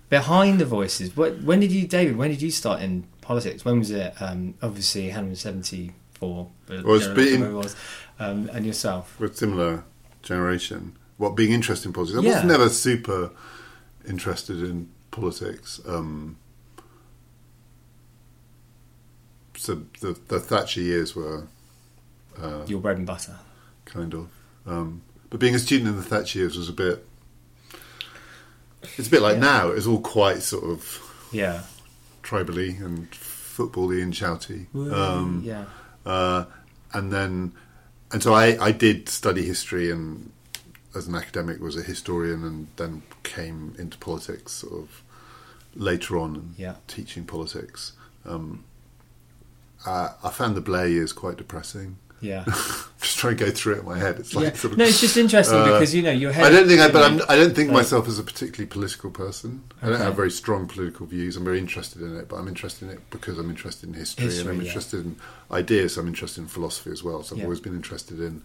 [0.09, 2.15] Behind the voices, what, when did you, David?
[2.15, 3.65] When did you start in politics?
[3.65, 4.13] When was it?
[4.21, 6.47] Um, obviously, 174.
[6.69, 7.75] Well, it's been- it was.
[8.19, 9.15] Um, and yourself.
[9.19, 9.83] We're a similar
[10.23, 10.93] generation.
[11.17, 12.17] What being interested in politics?
[12.17, 12.35] I Yeah.
[12.35, 13.31] was never super
[14.07, 15.79] interested in politics.
[15.85, 16.37] Um,
[19.55, 21.47] so the the Thatcher years were
[22.41, 23.35] uh, Your bread and butter.
[23.85, 24.29] kind of.
[24.65, 27.06] Um, but being a student in the Thatcher years was a bit.
[28.97, 29.41] It's a bit like Yeah.
[29.41, 29.67] now.
[29.69, 30.99] It's all quite sort of
[31.31, 31.63] Yeah.
[32.23, 34.67] tribally and footbally and shouty.
[34.93, 35.65] Um, yeah.
[36.05, 36.45] uh,
[36.93, 37.53] and then,
[38.11, 40.31] and so I, I did study history and
[40.95, 45.03] as an academic was a historian and then came into politics sort of
[45.75, 46.75] later on and Yeah.
[46.87, 47.93] teaching politics.
[48.25, 48.63] Um,
[49.85, 51.97] uh, I found the Blair years quite depressing.
[52.19, 52.43] Yeah.
[53.01, 54.17] Just trying to go through it in my head.
[54.19, 54.53] It's like Yeah.
[54.53, 56.45] sort of, No, it's just interesting uh, because you know your head.
[56.45, 59.11] I don't think, I, but I'm, I don't think like- myself as a particularly political
[59.11, 59.63] person.
[59.83, 61.37] I don't have very strong political views.
[61.37, 64.35] I'm very interested in it, but I'm interested in it because I'm interested in history,
[64.39, 64.67] and I'm yeah.
[64.67, 65.15] interested in
[65.51, 65.95] ideas.
[65.97, 67.21] I'm interested in philosophy as well.
[67.21, 67.45] So I've Yeah.
[67.45, 68.41] always been interested in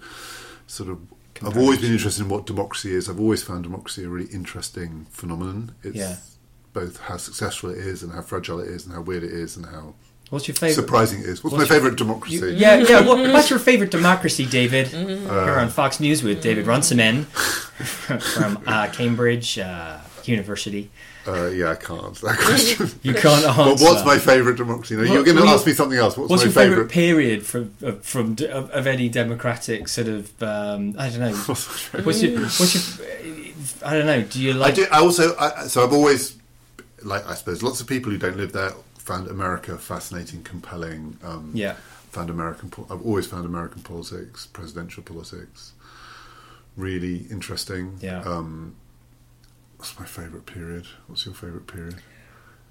[0.66, 0.98] sort of.
[1.44, 3.08] I've always been interested in what democracy is.
[3.08, 5.74] I've always found democracy a really interesting phenomenon.
[5.82, 6.16] It's Yeah.
[6.74, 9.56] both how successful it is and how fragile it is and how weird it is
[9.56, 9.94] and how
[10.33, 10.74] What's your favorite?
[10.83, 11.45] surprising it is.
[11.45, 12.37] What's, what's my your- favourite democracy?
[12.37, 13.01] You- yeah, yeah.
[13.07, 14.87] What, what's your favorite democracy, David?
[14.87, 15.28] Mm-hmm.
[15.28, 20.91] Here on Fox News with David Runciman from uh, Cambridge uh, University.
[21.26, 22.89] Uh, yeah, I can't answer that question.
[23.03, 23.62] You can't answer.
[23.62, 24.95] But what's my favourite democracy?
[24.97, 26.16] No, What- you're going to ask me something else.
[26.16, 26.91] What's, What's my your favorite favourite?
[26.91, 30.43] period from of, from d- of, of any democratic sort of?
[30.43, 31.33] Um, I don't know.
[32.05, 33.07] What's your what's your?
[33.85, 34.22] I don't know.
[34.22, 34.72] Do you like?
[34.72, 34.87] I do.
[34.91, 35.37] I also.
[35.37, 36.37] I, so I've always,
[37.03, 38.72] like I suppose, lots of people who don't live there
[39.05, 41.18] found America fascinating, compelling.
[41.22, 41.76] Um, Yeah.
[42.12, 42.68] Found American.
[42.70, 45.72] po- I've always found American politics, presidential politics,
[46.76, 47.98] really interesting.
[48.00, 48.20] Yeah.
[48.22, 48.76] Um,
[49.78, 50.86] what's my favourite period?
[51.07, 51.96] What's your favourite period?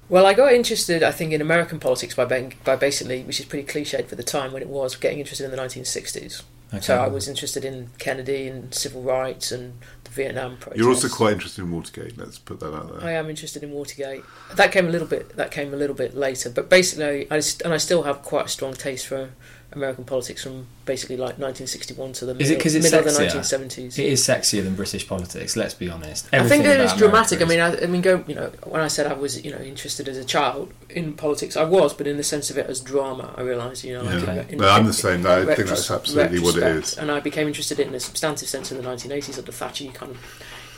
[0.09, 3.45] Well, I got interested, I think, in American politics by being, by basically, which is
[3.45, 6.43] pretty cliched for the time when it was, getting interested in the 1960s.
[6.73, 6.81] Okay.
[6.81, 10.77] So I was interested in Kennedy and civil rights and the Vietnam protests.
[10.77, 12.17] You're also quite interested in Watergate.
[12.17, 13.09] Let's put that out there.
[13.09, 14.23] I am interested in Watergate.
[14.55, 15.37] That came a little bit.
[15.37, 18.49] That came a little bit later, but basically, I and I still have quite a
[18.49, 19.31] strong taste for
[19.73, 23.05] American politics from basically like 1961 to the Is middle, it because it's middle of
[23.05, 23.97] the 1970s.
[23.99, 25.55] It is sexier than British politics.
[25.55, 26.25] Let's be honest.
[26.27, 27.41] I think Everything that it's about dramatic.
[27.41, 28.23] I mean, I, I mean, go.
[28.27, 31.55] You know, when I said I was, you know, interested as a child in politics,
[31.55, 34.25] I was, but in the sense of it as drama, I realised, you know, like
[34.25, 34.43] Yeah.
[34.49, 35.25] in, No, I'm the same.
[35.25, 36.93] I think that's absolutely what it retrospect.
[36.93, 36.97] is.
[36.97, 39.85] And I became interested in a substantive sense in the 1980s under Thatcher.
[39.85, 40.17] You kind of,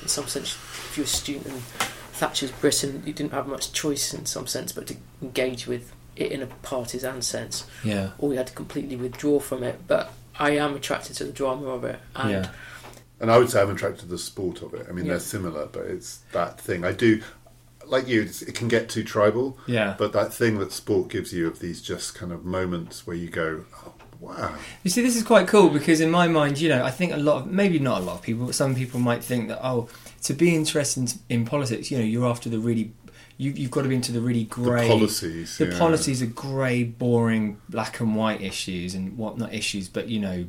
[0.01, 1.61] in some sense, if you're a student in
[2.13, 6.31] Thatcher's Britain, you didn't have much choice in some sense, but to engage with it
[6.31, 8.11] in a partisan sense, Yeah.
[8.17, 9.81] or you had to completely withdraw from it.
[9.87, 12.49] But I am attracted to the drama of it, and Yeah.
[13.19, 14.85] And I would say I'm attracted to the sport of it.
[14.89, 15.11] I mean, Yeah.
[15.11, 16.83] they're similar, but it's that thing.
[16.83, 17.21] I do,
[17.85, 19.57] like you, it's, it can get too tribal.
[19.65, 19.95] Yeah.
[19.97, 23.29] But that thing that sport gives you of these just kind of moments where you
[23.29, 24.55] go, oh, wow.
[24.83, 27.17] You see, this is quite cool because in my mind, you know, I think a
[27.17, 29.87] lot of maybe not a lot of people, but some people might think that oh,
[30.23, 32.91] to be interested in, in politics, you know, you're after the really.
[33.37, 35.77] You, you've got to be into the really grey policies, The yeah.
[35.77, 40.45] policies are grey, boring, black and white issues, and what not issues, but you know,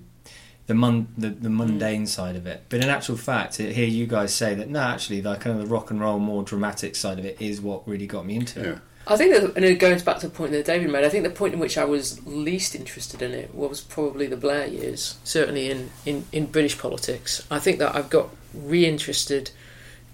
[0.67, 1.57] the mun the, the mm.
[1.57, 2.65] mundane side of it.
[2.69, 5.67] But in actual fact, to hear you guys say that no, actually, the kind of
[5.67, 8.73] the rock and roll, more dramatic side of it is what really got me into
[8.73, 8.79] it.
[9.07, 11.05] I think that, and it goes back to the point that David made.
[11.05, 14.37] I think the point in which I was least interested in it was probably the
[14.37, 17.47] Blair years, certainly in, in, in British politics.
[17.51, 19.51] I think that I've got reinterested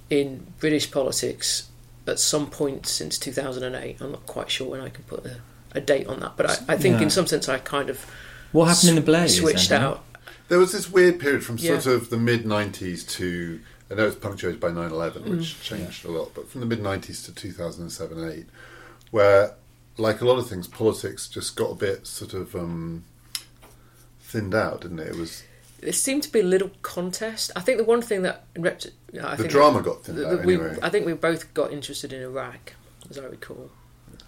[0.09, 1.70] in British politics
[2.11, 4.01] at some point since 2008.
[4.01, 5.37] I'm not quite sure when I can put a,
[5.73, 7.03] a date on that, but I, I think Yeah.
[7.05, 8.05] in some sense I kind of
[8.53, 9.39] What happened in the Blair years?
[9.39, 10.05] switched then, out.
[10.49, 11.79] There was this weird period from Yeah.
[11.79, 15.39] sort of the mid 90s to, I know it's punctuated by 9 11, Mm.
[15.39, 18.47] which changed a lot, but from the mid 90s to 2007 8,
[19.11, 19.55] where,
[19.97, 23.05] like a lot of things, politics just got a bit sort of um,
[24.21, 25.09] thinned out, didn't it?
[25.09, 25.43] It was.
[25.83, 27.51] There seemed to be a little contest.
[27.57, 30.59] I think the one thing that I The drama got thinned the- out the- we.
[30.83, 32.75] I think we both got interested in Iraq,
[33.09, 33.71] as I recall.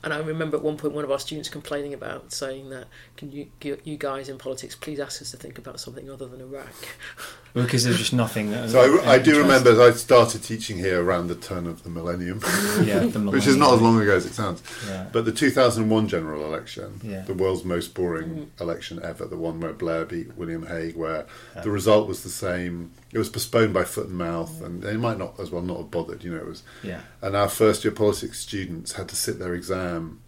[0.04, 3.30] And I remember at one point one of our students complaining about saying that, "Can
[3.30, 6.40] you, you you guys in politics please ask us to think about something other than
[6.40, 6.72] Iraq?"
[7.54, 8.50] Because there's just nothing.
[8.50, 11.82] That, So I, I do remember as I started teaching here around the turn of
[11.82, 12.40] the millennium,
[12.82, 14.62] Yeah, the which is not as long ago as it sounds.
[14.88, 15.08] Yeah.
[15.12, 17.22] But the 2001 general election, Yeah.
[17.22, 18.62] the world's most boring mm-hmm.
[18.62, 21.26] election ever, the one where Blair beat William Hague, where
[21.62, 22.92] the result was the same.
[23.12, 25.90] It was postponed by foot and mouth, and they might not as well not have
[25.90, 26.24] bothered.
[26.24, 26.62] You know, it was.
[26.82, 27.00] Yeah.
[27.20, 30.20] And our first year politics students had to sit their exam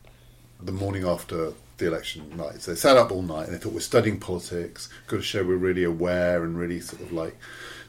[0.61, 2.61] the morning after the election night.
[2.63, 5.43] So they sat up all night and they thought we're studying politics, got to show
[5.43, 7.37] we're really aware and really sort of like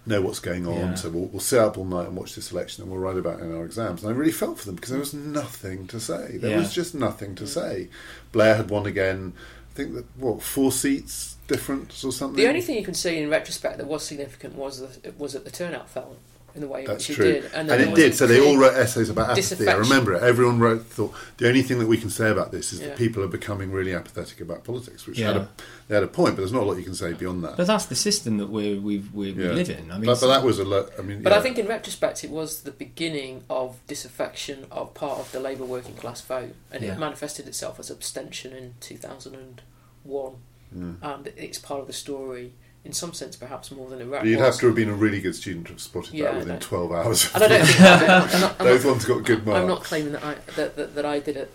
[0.08, 0.74] know what's going on.
[0.80, 0.96] Yeah.
[0.96, 3.40] So we'll, we'll sit up all night and watch this election and we'll write about
[3.40, 4.04] it in our exams.
[4.04, 6.38] And I really felt for them because there was nothing to say.
[6.38, 6.58] There Yeah.
[6.60, 7.90] was just nothing to say.
[8.32, 9.34] Blair had won again.
[9.76, 12.42] I think that what four seats difference or something.
[12.42, 15.44] The only thing you can see in retrospect that was significant was that was that
[15.44, 16.16] the turnout fell
[16.56, 18.16] in the way in That's which true, he did, and, then there it did.
[18.16, 19.68] So they all wrote essays about apathy.
[19.68, 20.24] I remember it.
[20.24, 22.88] Everyone wrote thought the only thing that we can say about this is Yeah.
[22.88, 25.28] that people are becoming really apathetic about politics, which Yeah.
[25.28, 25.50] had a,
[25.90, 27.58] they had a point, but there's not a lot you can say beyond that.
[27.58, 29.52] But that's the system that we we we, we Yeah.
[29.52, 29.92] live in.
[29.92, 30.90] I mean, but, but that was a lot.
[30.98, 31.40] I mean, But yeah.
[31.40, 35.66] I think in retrospect, it was the beginning of disaffection of part of the Labour
[35.66, 36.94] working class vote, and Yeah.
[36.94, 40.36] it manifested itself as abstention in 2001.
[40.76, 40.96] Mm.
[41.02, 42.54] And it's part of the story,
[42.86, 44.46] in some sense, perhaps more than Iraq But you'd was.
[44.46, 46.92] have to have been a really good student to have spotted Yeah, that within 12
[46.92, 47.34] hours.
[47.34, 49.60] And I don't think I'm not- I'm not- Those ones got good marks.
[49.62, 51.52] I'm not claiming that I that, that, that I did it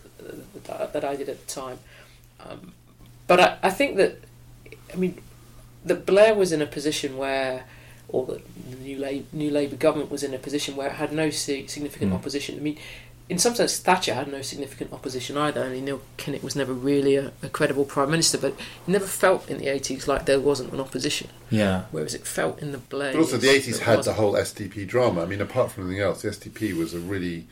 [0.66, 1.78] that, that I did at the time,
[2.40, 2.72] um,
[3.26, 4.20] but I, I think that
[4.92, 5.20] I mean
[5.84, 7.64] that Blair was in a position where,
[8.08, 8.42] or the
[8.82, 12.16] new Labour, new Labour government was in a position where it had no significant Mm.
[12.16, 12.56] opposition.
[12.56, 12.78] I mean,
[13.30, 15.64] in some sense, Thatcher had no significant opposition either.
[15.64, 18.58] I mean, Neil Kinnock was never really a, a credible prime minister, but it
[18.88, 21.28] never felt in the 80s like there wasn't an opposition.
[21.48, 21.84] yeah.
[21.92, 23.12] Whereas it felt in the Blair.
[23.12, 24.16] But also, the 80s had the wasn't.
[24.16, 25.22] whole SDP drama.
[25.22, 27.46] I mean, apart from anything else, the SDP was a really.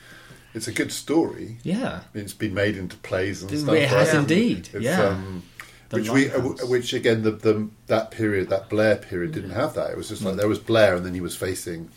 [0.55, 1.59] It's a good story.
[1.63, 2.01] Yeah.
[2.03, 3.77] I mean, It's been made into plays and It stuff.
[3.79, 4.17] has right?
[4.17, 5.03] indeed, It's, yeah.
[5.11, 5.43] Um,
[5.91, 9.75] The which we, uh, which again, the, the that period, that Blair period, didn't have
[9.75, 9.91] that.
[9.93, 11.91] It was just like there was Blair, and then he was facing.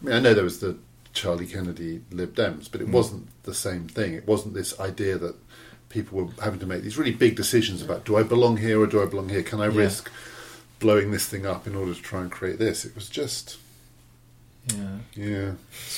[0.00, 0.76] I mean, I know there was the
[1.12, 2.92] Charlie Kennedy Lib Dems, but it Mm.
[2.92, 4.14] wasn't the same thing.
[4.14, 5.34] It wasn't this idea that
[5.88, 8.86] people were having to make these really big decisions about do I belong here or
[8.86, 9.42] do I belong here?
[9.42, 9.78] Can I Yeah.
[9.78, 10.10] risk
[10.78, 12.84] blowing this thing up in order to try and create this?
[12.84, 13.56] It was just,
[14.74, 14.98] Yeah.
[15.14, 15.50] yeah,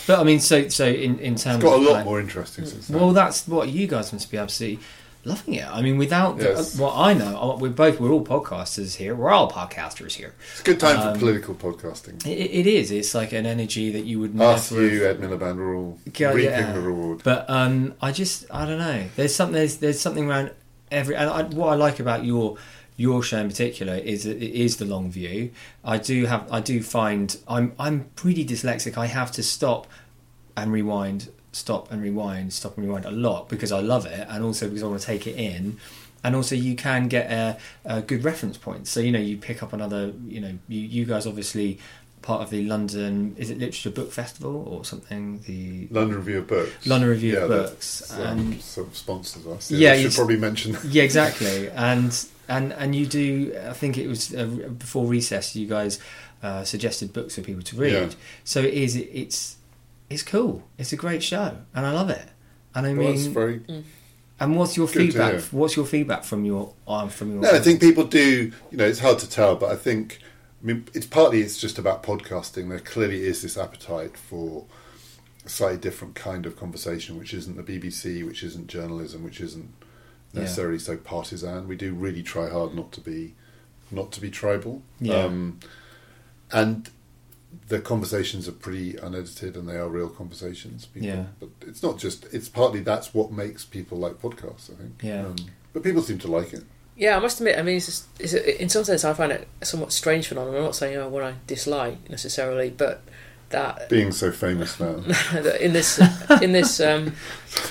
[0.07, 2.65] But I mean, so so in in terms it's got a lot like- more interesting
[2.65, 2.99] since then.
[2.99, 4.79] Well, that's what you guys must be absolutely
[5.25, 5.67] loving it.
[5.69, 6.77] I mean, without the, Yes.
[6.79, 9.15] what I know, uh, we're both we're all podcasters here.
[9.15, 10.35] We're all podcasters here.
[10.53, 12.27] it's a good time um, for political podcasting.
[12.27, 12.91] It, it is.
[12.91, 14.87] It's like an energy that you would Us, never.
[14.87, 16.73] you, Ed Miliband, are all Yeah, reaping yeah.
[16.73, 17.23] the reward.
[17.25, 19.05] But um, I just I don't know.
[19.17, 20.51] There's something there's, there's something around
[20.91, 21.17] every.
[21.17, 22.57] And I, what I like about your
[22.97, 25.51] your show in particular is that it is the long view.
[25.85, 28.99] I do have I do find I'm I'm pretty dyslexic.
[28.99, 29.87] I have to stop
[30.57, 34.43] and rewind, stop and rewind, stop and rewind a lot because I love it, and
[34.45, 35.79] also because I want to take it in.
[36.25, 38.87] And also, you can get a, a good reference point.
[38.87, 40.13] So you know, you pick up another.
[40.27, 41.79] You know, you, you guys obviously
[42.23, 45.41] part of the London is it Literature Book Festival or something?
[45.41, 46.87] The London Review of Books.
[46.87, 49.71] London Review of yeah, Books, that's, um, and- sort sponsors us.
[49.73, 50.73] Yeah, Yeah, you should probably mention.
[50.73, 50.85] that.
[50.85, 51.69] yeah, exactly.
[51.75, 53.59] And and and you do.
[53.69, 55.57] I think it was uh, before recess.
[55.57, 55.99] You guys
[56.43, 57.93] uh, suggested books for people to read.
[57.93, 58.09] Yeah.
[58.45, 58.95] So it is.
[58.95, 59.57] It's
[60.13, 60.63] it's cool.
[60.79, 62.27] It's a great show, and I love it.
[62.75, 63.61] And I Well, mean, it's very.
[64.41, 65.43] and what's your good feedback?
[65.45, 67.41] What's your feedback from your um, from your?
[67.43, 68.53] No, I think people do.
[68.71, 70.19] You know, it's hard to tell, but I think.
[70.63, 72.69] I mean, it's partly it's just about podcasting.
[72.69, 74.65] There clearly is this appetite for
[75.45, 79.71] a slightly different kind of conversation, which isn't the BBC, which isn't journalism, which isn't
[80.33, 80.43] Yeah.
[80.43, 81.67] necessarily so partisan.
[81.67, 83.35] We do really try hard not to be,
[83.91, 84.83] not to be tribal.
[85.01, 85.25] Yeah.
[85.25, 85.59] Um,
[86.53, 86.89] and
[87.69, 90.87] the conversations are pretty unedited, and they are real conversations.
[90.87, 91.25] People, Yeah.
[91.41, 92.27] But it's not just.
[92.33, 94.73] It's partly that's what makes people like podcasts.
[94.73, 95.03] I think.
[95.03, 95.27] Yeah.
[95.27, 95.37] Um,
[95.73, 96.65] but people seem to like it.
[96.97, 97.59] Yeah, I must admit.
[97.59, 100.59] I mean, it's, just, it's in some sense, I find it a somewhat strange phenomenon.
[100.59, 103.03] I'm not saying oh, what I dislike necessarily, but
[103.53, 104.89] that Being so famous now.
[105.61, 106.01] in this
[106.43, 107.15] in this um,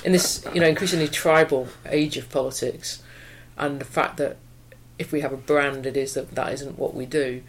[0.04, 3.04] in this you know increasingly tribal age of politics,
[3.58, 4.38] and the fact that
[4.98, 7.44] if we have a brand, it is that that isn't what we do.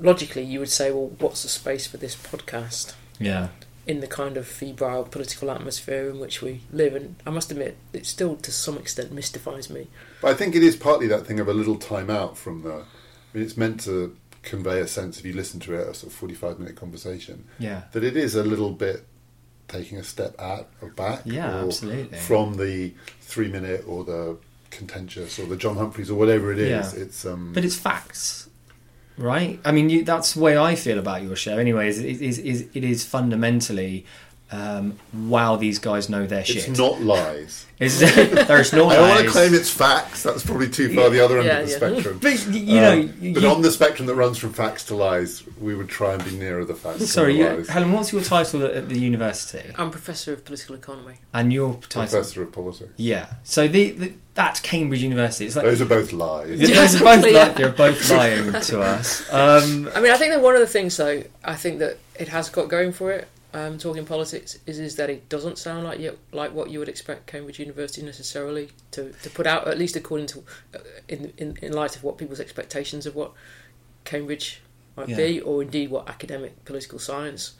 [0.00, 2.94] Logically, you would say, well, what's the space for this podcast?
[3.18, 3.48] yeah,
[3.86, 6.94] in the kind of febrile political atmosphere in which we live.
[6.94, 9.88] And I must admit, it still to some extent mystifies me.
[10.20, 12.72] But I think it is partly that thing of a little time out from the.
[12.74, 12.84] I
[13.34, 16.18] mean, it's meant to convey a sense, if you listen to it, a sort of
[16.18, 19.04] 45 minute conversation, yeah, that it is a little bit
[19.68, 21.22] taking a step out or back.
[21.24, 22.18] Yeah, or absolutely.
[22.18, 24.36] From the three minute or the
[24.70, 26.94] contentious or the John Humphrys or whatever it is.
[26.94, 27.02] Yeah.
[27.02, 27.24] It's.
[27.24, 28.48] um but it's facts,
[29.16, 29.60] right?
[29.64, 31.58] I mean, you, that's the way I feel about your show.
[31.58, 34.06] Anyway, is it is, is it is fundamentally.
[34.52, 36.68] Um, wow, these guys know their shit.
[36.68, 37.66] It's not lies.
[37.82, 40.22] Is there's no I don't want to claim it's facts.
[40.22, 41.76] That's probably too far the other end Yeah, of the yeah.
[41.78, 42.18] spectrum.
[42.22, 45.42] But you know, Um, you- but on the spectrum that runs from facts to lies,
[45.60, 47.04] we would try and be nearer the facts.
[47.10, 47.68] Sorry, than the you, lies.
[47.70, 47.92] Helen.
[47.92, 49.68] What's your title at, at the university?
[49.76, 51.14] I'm Professor of Political Economy.
[51.34, 52.02] And your title?
[52.20, 52.92] Professor of politics.
[52.98, 53.26] Yeah.
[53.42, 55.46] So the, the that's Cambridge University.
[55.46, 56.60] It's like Those are both lies.
[56.60, 57.38] those are both Yeah.
[57.46, 59.22] like, they're both lying to us.
[59.32, 62.28] Um, I mean, I think that one of the things, though, I think that it
[62.28, 63.26] has got going for it.
[63.54, 66.88] Um, talking politics is is that it doesn't sound like you, like what you would
[66.88, 70.42] expect Cambridge University necessarily to, to put out, at least according to
[70.74, 70.78] uh,
[71.08, 73.32] in, in in light of what people's expectations of what
[74.04, 74.60] Cambridge
[74.96, 75.16] might Yeah.
[75.16, 77.52] be, or indeed what academic political science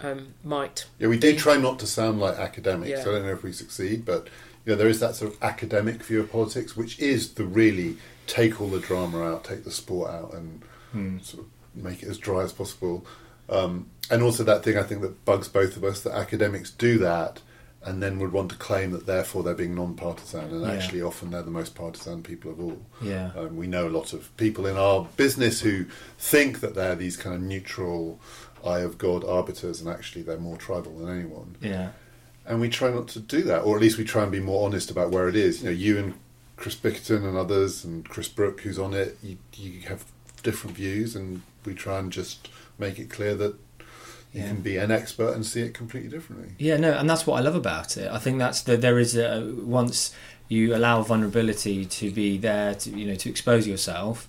[0.00, 0.86] um, might.
[0.98, 1.38] Yeah, we do be.
[1.38, 2.90] try not to sound like academics.
[2.90, 3.00] Yeah.
[3.00, 4.28] I don't know if we succeed, but
[4.64, 7.96] you know, there is that sort of academic view of politics, which is the really
[8.26, 10.62] take all the drama out, take the sport out, and
[10.92, 11.18] Hmm.
[11.20, 11.50] sort of
[11.84, 13.06] make it as dry as possible.
[13.50, 16.98] Um, and also that thing I think that bugs both of us that academics do
[16.98, 17.40] that
[17.82, 20.72] and then would want to claim that therefore they're being non-partisan, and Yeah.
[20.72, 22.78] actually often they're the most partisan people of all.
[23.00, 23.30] Yeah.
[23.36, 25.86] Um, we know a lot of people in our business who
[26.18, 28.20] think that they're these kind of neutral,
[28.64, 31.56] eye of God arbiters, and actually they're more tribal than anyone.
[31.62, 31.92] Yeah.
[32.44, 34.66] And we try not to do that, or at least we try and be more
[34.66, 35.60] honest about where it is.
[35.62, 36.14] You know, you and
[36.56, 40.04] Chris Bickerton and others, and Chris Brooke, who's on it, you, you have
[40.42, 42.48] different views, and we try and just
[42.80, 43.54] make it clear that
[44.32, 44.48] you Yeah.
[44.48, 46.50] can be an expert and see it completely differently.
[46.58, 48.10] Yeah, no, and that's what I love about it.
[48.10, 50.12] I think that's the there is a once
[50.48, 54.28] you allow vulnerability to be there to you know to expose yourself,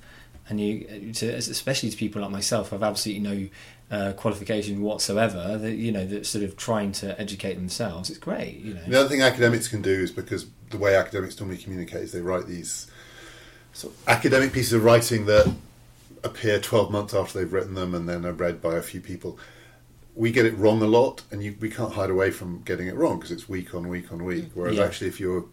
[0.49, 3.47] and you to especially to people like myself, I've absolutely no
[3.95, 5.57] uh, qualification whatsoever.
[5.57, 8.09] That you know that sort of trying to educate themselves.
[8.09, 8.81] It's great, you know.
[8.87, 12.21] The other thing academics can do is because the way academics normally communicate is they
[12.21, 12.87] write these
[13.73, 15.53] sort of academic pieces of writing that
[16.23, 19.37] appear 12 months after they've written them and then are read by a few people.
[20.15, 22.95] We get it wrong a lot, and you, we can't hide away from getting it
[22.95, 24.45] wrong because it's week on week on week.
[24.45, 24.59] Mm-hmm.
[24.59, 24.85] Whereas Yeah.
[24.85, 25.45] actually, if you're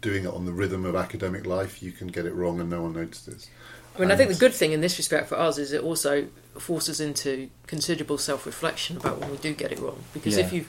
[0.00, 2.82] doing it on the rhythm of academic life, you can get it wrong and no
[2.82, 3.48] one notices.
[3.96, 6.28] I mean, I think the good thing in this respect for us is it also
[6.56, 10.04] forces into considerable self-reflection about when we do get it wrong.
[10.12, 10.68] Because if you've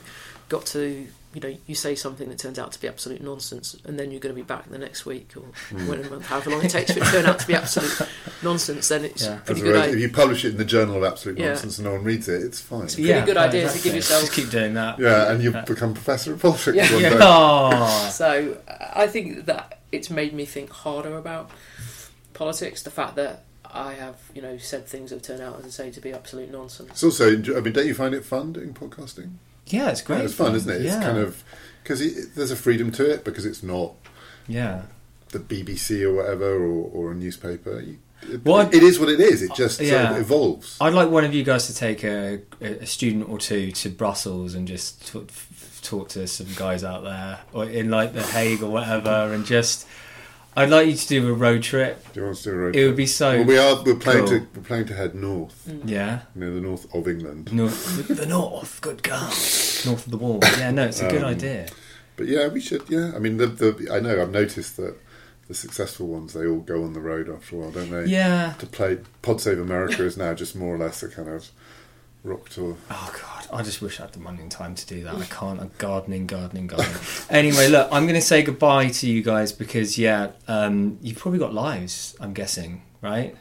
[0.49, 3.99] got to, you know, you say something that turns out to be absolute nonsense, and
[3.99, 5.88] then you're going to be back the next week or Hmm.
[5.88, 8.09] when a month, however long it takes for it to turn out to be absolute
[8.43, 9.36] nonsense, then it's Yeah.
[9.36, 9.95] a pretty As good whereas idea.
[9.95, 11.49] if you publish it in the Journal of Absolute Yeah.
[11.49, 12.86] Nonsense and no one reads it, it's fine.
[12.86, 14.97] It's a pretty good idea to give yourself- Just keep doing that.
[14.97, 15.65] Yeah, and you've Yeah.
[15.65, 16.91] become professor of politics Yeah.
[16.93, 17.09] one Yeah.
[17.11, 17.17] day.
[17.21, 18.09] Oh.
[18.11, 18.57] So
[18.95, 21.51] I think that it's made me think harder about
[22.34, 22.82] politics.
[22.82, 25.91] The fact that I have, you know, said things that turn out, as I say,
[25.91, 26.89] to be absolute nonsense.
[26.89, 29.34] It's also, I mean, don't you find it fun doing podcasting?
[29.70, 30.20] Yeah, it's great.
[30.20, 30.86] Yeah, it's fun, isn't it?
[30.86, 31.43] It's kind of
[31.84, 33.93] because there's a freedom to it because it's not
[34.47, 34.84] yeah.
[35.30, 37.80] the BBC or whatever or, or a newspaper.
[37.80, 39.41] You, it, Well, it is what it is.
[39.41, 40.78] It just sort of evolves.
[40.82, 44.55] I'd like one of you guys to take a, a student or two to Brussels
[44.55, 45.30] and just talk,
[45.82, 49.88] talk to some guys out there, or in like the Hague or whatever, and just.
[50.58, 52.04] I'd like you to do a road trip.
[52.14, 52.84] Do you want to do a road trip?
[52.84, 53.38] It would be so.
[53.38, 53.84] Well, we are.
[53.84, 54.39] We're planning cool.
[54.39, 54.47] to.
[54.56, 55.72] We're planning to head north.
[55.86, 57.54] Yeah, You know, the north of England.
[57.54, 58.82] north, the north.
[58.82, 59.30] Good God.
[59.30, 60.39] North of the wall.
[60.58, 61.68] Yeah, no, it's a good Um, idea.
[62.18, 62.84] But yeah, we should.
[62.89, 64.95] Yeah, I mean, the, the I know I've noticed that
[65.47, 68.06] the successful ones they all go on the road after a while, don't they?
[68.06, 68.54] Yeah.
[68.60, 71.50] To play Pod Save America is now just more or less a kind of
[72.24, 72.76] rock tour.
[72.91, 75.15] Oh god, I just wish I had the money and time to do that.
[75.15, 75.59] I can't.
[75.59, 76.97] I'm gardening, gardening, gardening.
[77.30, 81.39] anyway, look, I'm going to say goodbye to you guys because yeah, um, you've probably
[81.39, 82.15] got lives.
[82.20, 83.36] I'm guessing, right?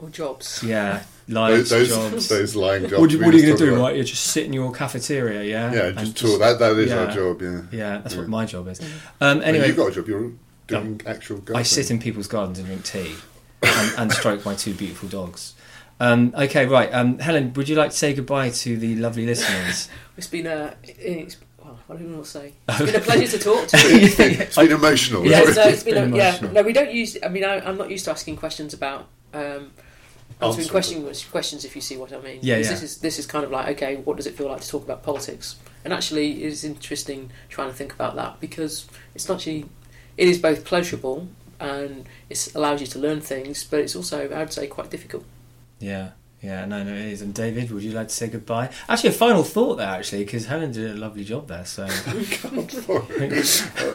[0.00, 0.62] Or jobs.
[0.64, 2.28] Yeah, lives, those, jobs.
[2.28, 3.00] those lying jobs.
[3.00, 3.74] what, do- what are you going to do?
[3.74, 3.82] about.
[3.82, 5.72] Right, you just sit in your cafeteria, yeah.
[5.72, 6.38] Yeah, And just tour.
[6.38, 7.40] That that is our job.
[7.42, 7.62] Yeah.
[7.70, 8.80] Yeah, that's what my job is.
[8.80, 8.88] Um,
[9.20, 10.08] Well, anyway, you've got a job.
[10.08, 10.32] You're
[10.66, 11.36] doing actual.
[11.36, 11.56] Gardening.
[11.60, 13.14] I sit in people's gardens and drink tea,
[13.62, 15.54] and, and stroke my two beautiful dogs.
[16.02, 16.92] Um, okay, right.
[16.92, 19.88] Um, Helen, would you like to say goodbye to the lovely listeners?
[20.16, 20.74] It's been a.
[20.82, 22.52] It's, well, what do you want to say?
[22.68, 24.04] It's been a pleasure to talk to you.
[24.04, 25.24] it's been, it's been emotional.
[25.24, 26.38] Yeah, Yeah, It's no, it's been, been a, yeah.
[26.52, 27.16] No, we don't use.
[27.22, 29.70] I mean, I, I'm not used to asking questions about um, answering
[30.42, 31.24] Answering questions.
[31.24, 32.40] Questions, if you see what I mean.
[32.42, 32.68] Yeah, yeah.
[32.68, 34.82] This is this is kind of like okay, what does it feel like to talk
[34.84, 35.56] about politics?
[35.84, 39.66] And actually, it's interesting trying to think about that because it's not actually.
[40.18, 41.28] It is both pleasurable
[41.58, 45.24] and it allows you to learn things, but it's also, I would say, quite difficult.
[45.82, 46.10] Yeah,
[46.40, 47.22] yeah, no, no, it is.
[47.22, 48.70] And David, would you like to say goodbye?
[48.88, 51.64] Actually, a final thought there, actually, because Helen did a lovely job there.
[51.64, 51.86] So,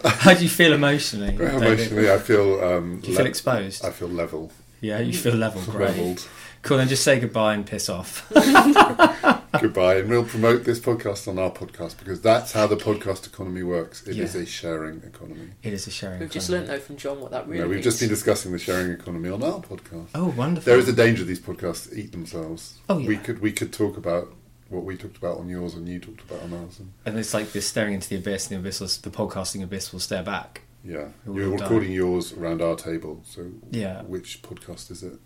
[0.05, 1.31] how do you feel emotionally?
[1.31, 1.55] David?
[1.55, 2.63] Emotionally, I feel.
[2.63, 3.85] Um, Do you feel exposed?
[3.85, 4.51] I feel level.
[4.81, 5.61] Yeah, you feel level.
[5.63, 5.97] Great.
[5.97, 6.27] Leveled.
[6.61, 6.77] Cool.
[6.77, 8.29] Then just say goodbye and piss off.
[9.61, 13.63] Goodbye, and we'll promote this podcast on our podcast because that's how the podcast economy
[13.63, 14.05] works.
[14.07, 14.41] It is Yeah.
[14.41, 15.49] a sharing economy.
[15.63, 16.19] it is a sharing.
[16.19, 16.67] We've just economy.
[16.69, 17.59] learnt though from John what that really.
[17.61, 17.83] no, we've means.
[17.85, 20.07] just been discussing the sharing economy on our podcast.
[20.15, 20.69] Oh, wonderful.
[20.71, 22.79] There is a danger these podcasts eat themselves.
[22.89, 23.07] Oh, yeah.
[23.07, 24.33] We could we could talk about
[24.69, 26.79] what we talked about on yours and you talked about on ours.
[26.79, 29.63] And, and it's like this staring into the abyss, and the abyss, will, the podcasting
[29.63, 30.61] abyss will stare back.
[30.83, 31.63] yeah, you're die.
[31.63, 33.21] recording yours around our table.
[33.25, 34.01] So Yeah.
[34.03, 35.19] which podcast is it?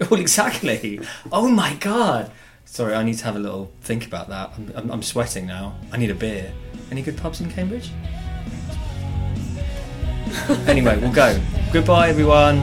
[0.10, 1.00] well, exactly.
[1.30, 2.32] Oh my god.
[2.64, 4.52] Sorry, I need to have a little think about that.
[4.56, 5.76] I'm, I'm, I'm sweating now.
[5.92, 6.52] I need a beer.
[6.90, 7.90] Any good pubs in Cambridge?
[10.66, 11.38] anyway, we'll go.
[11.72, 12.58] Goodbye, everyone.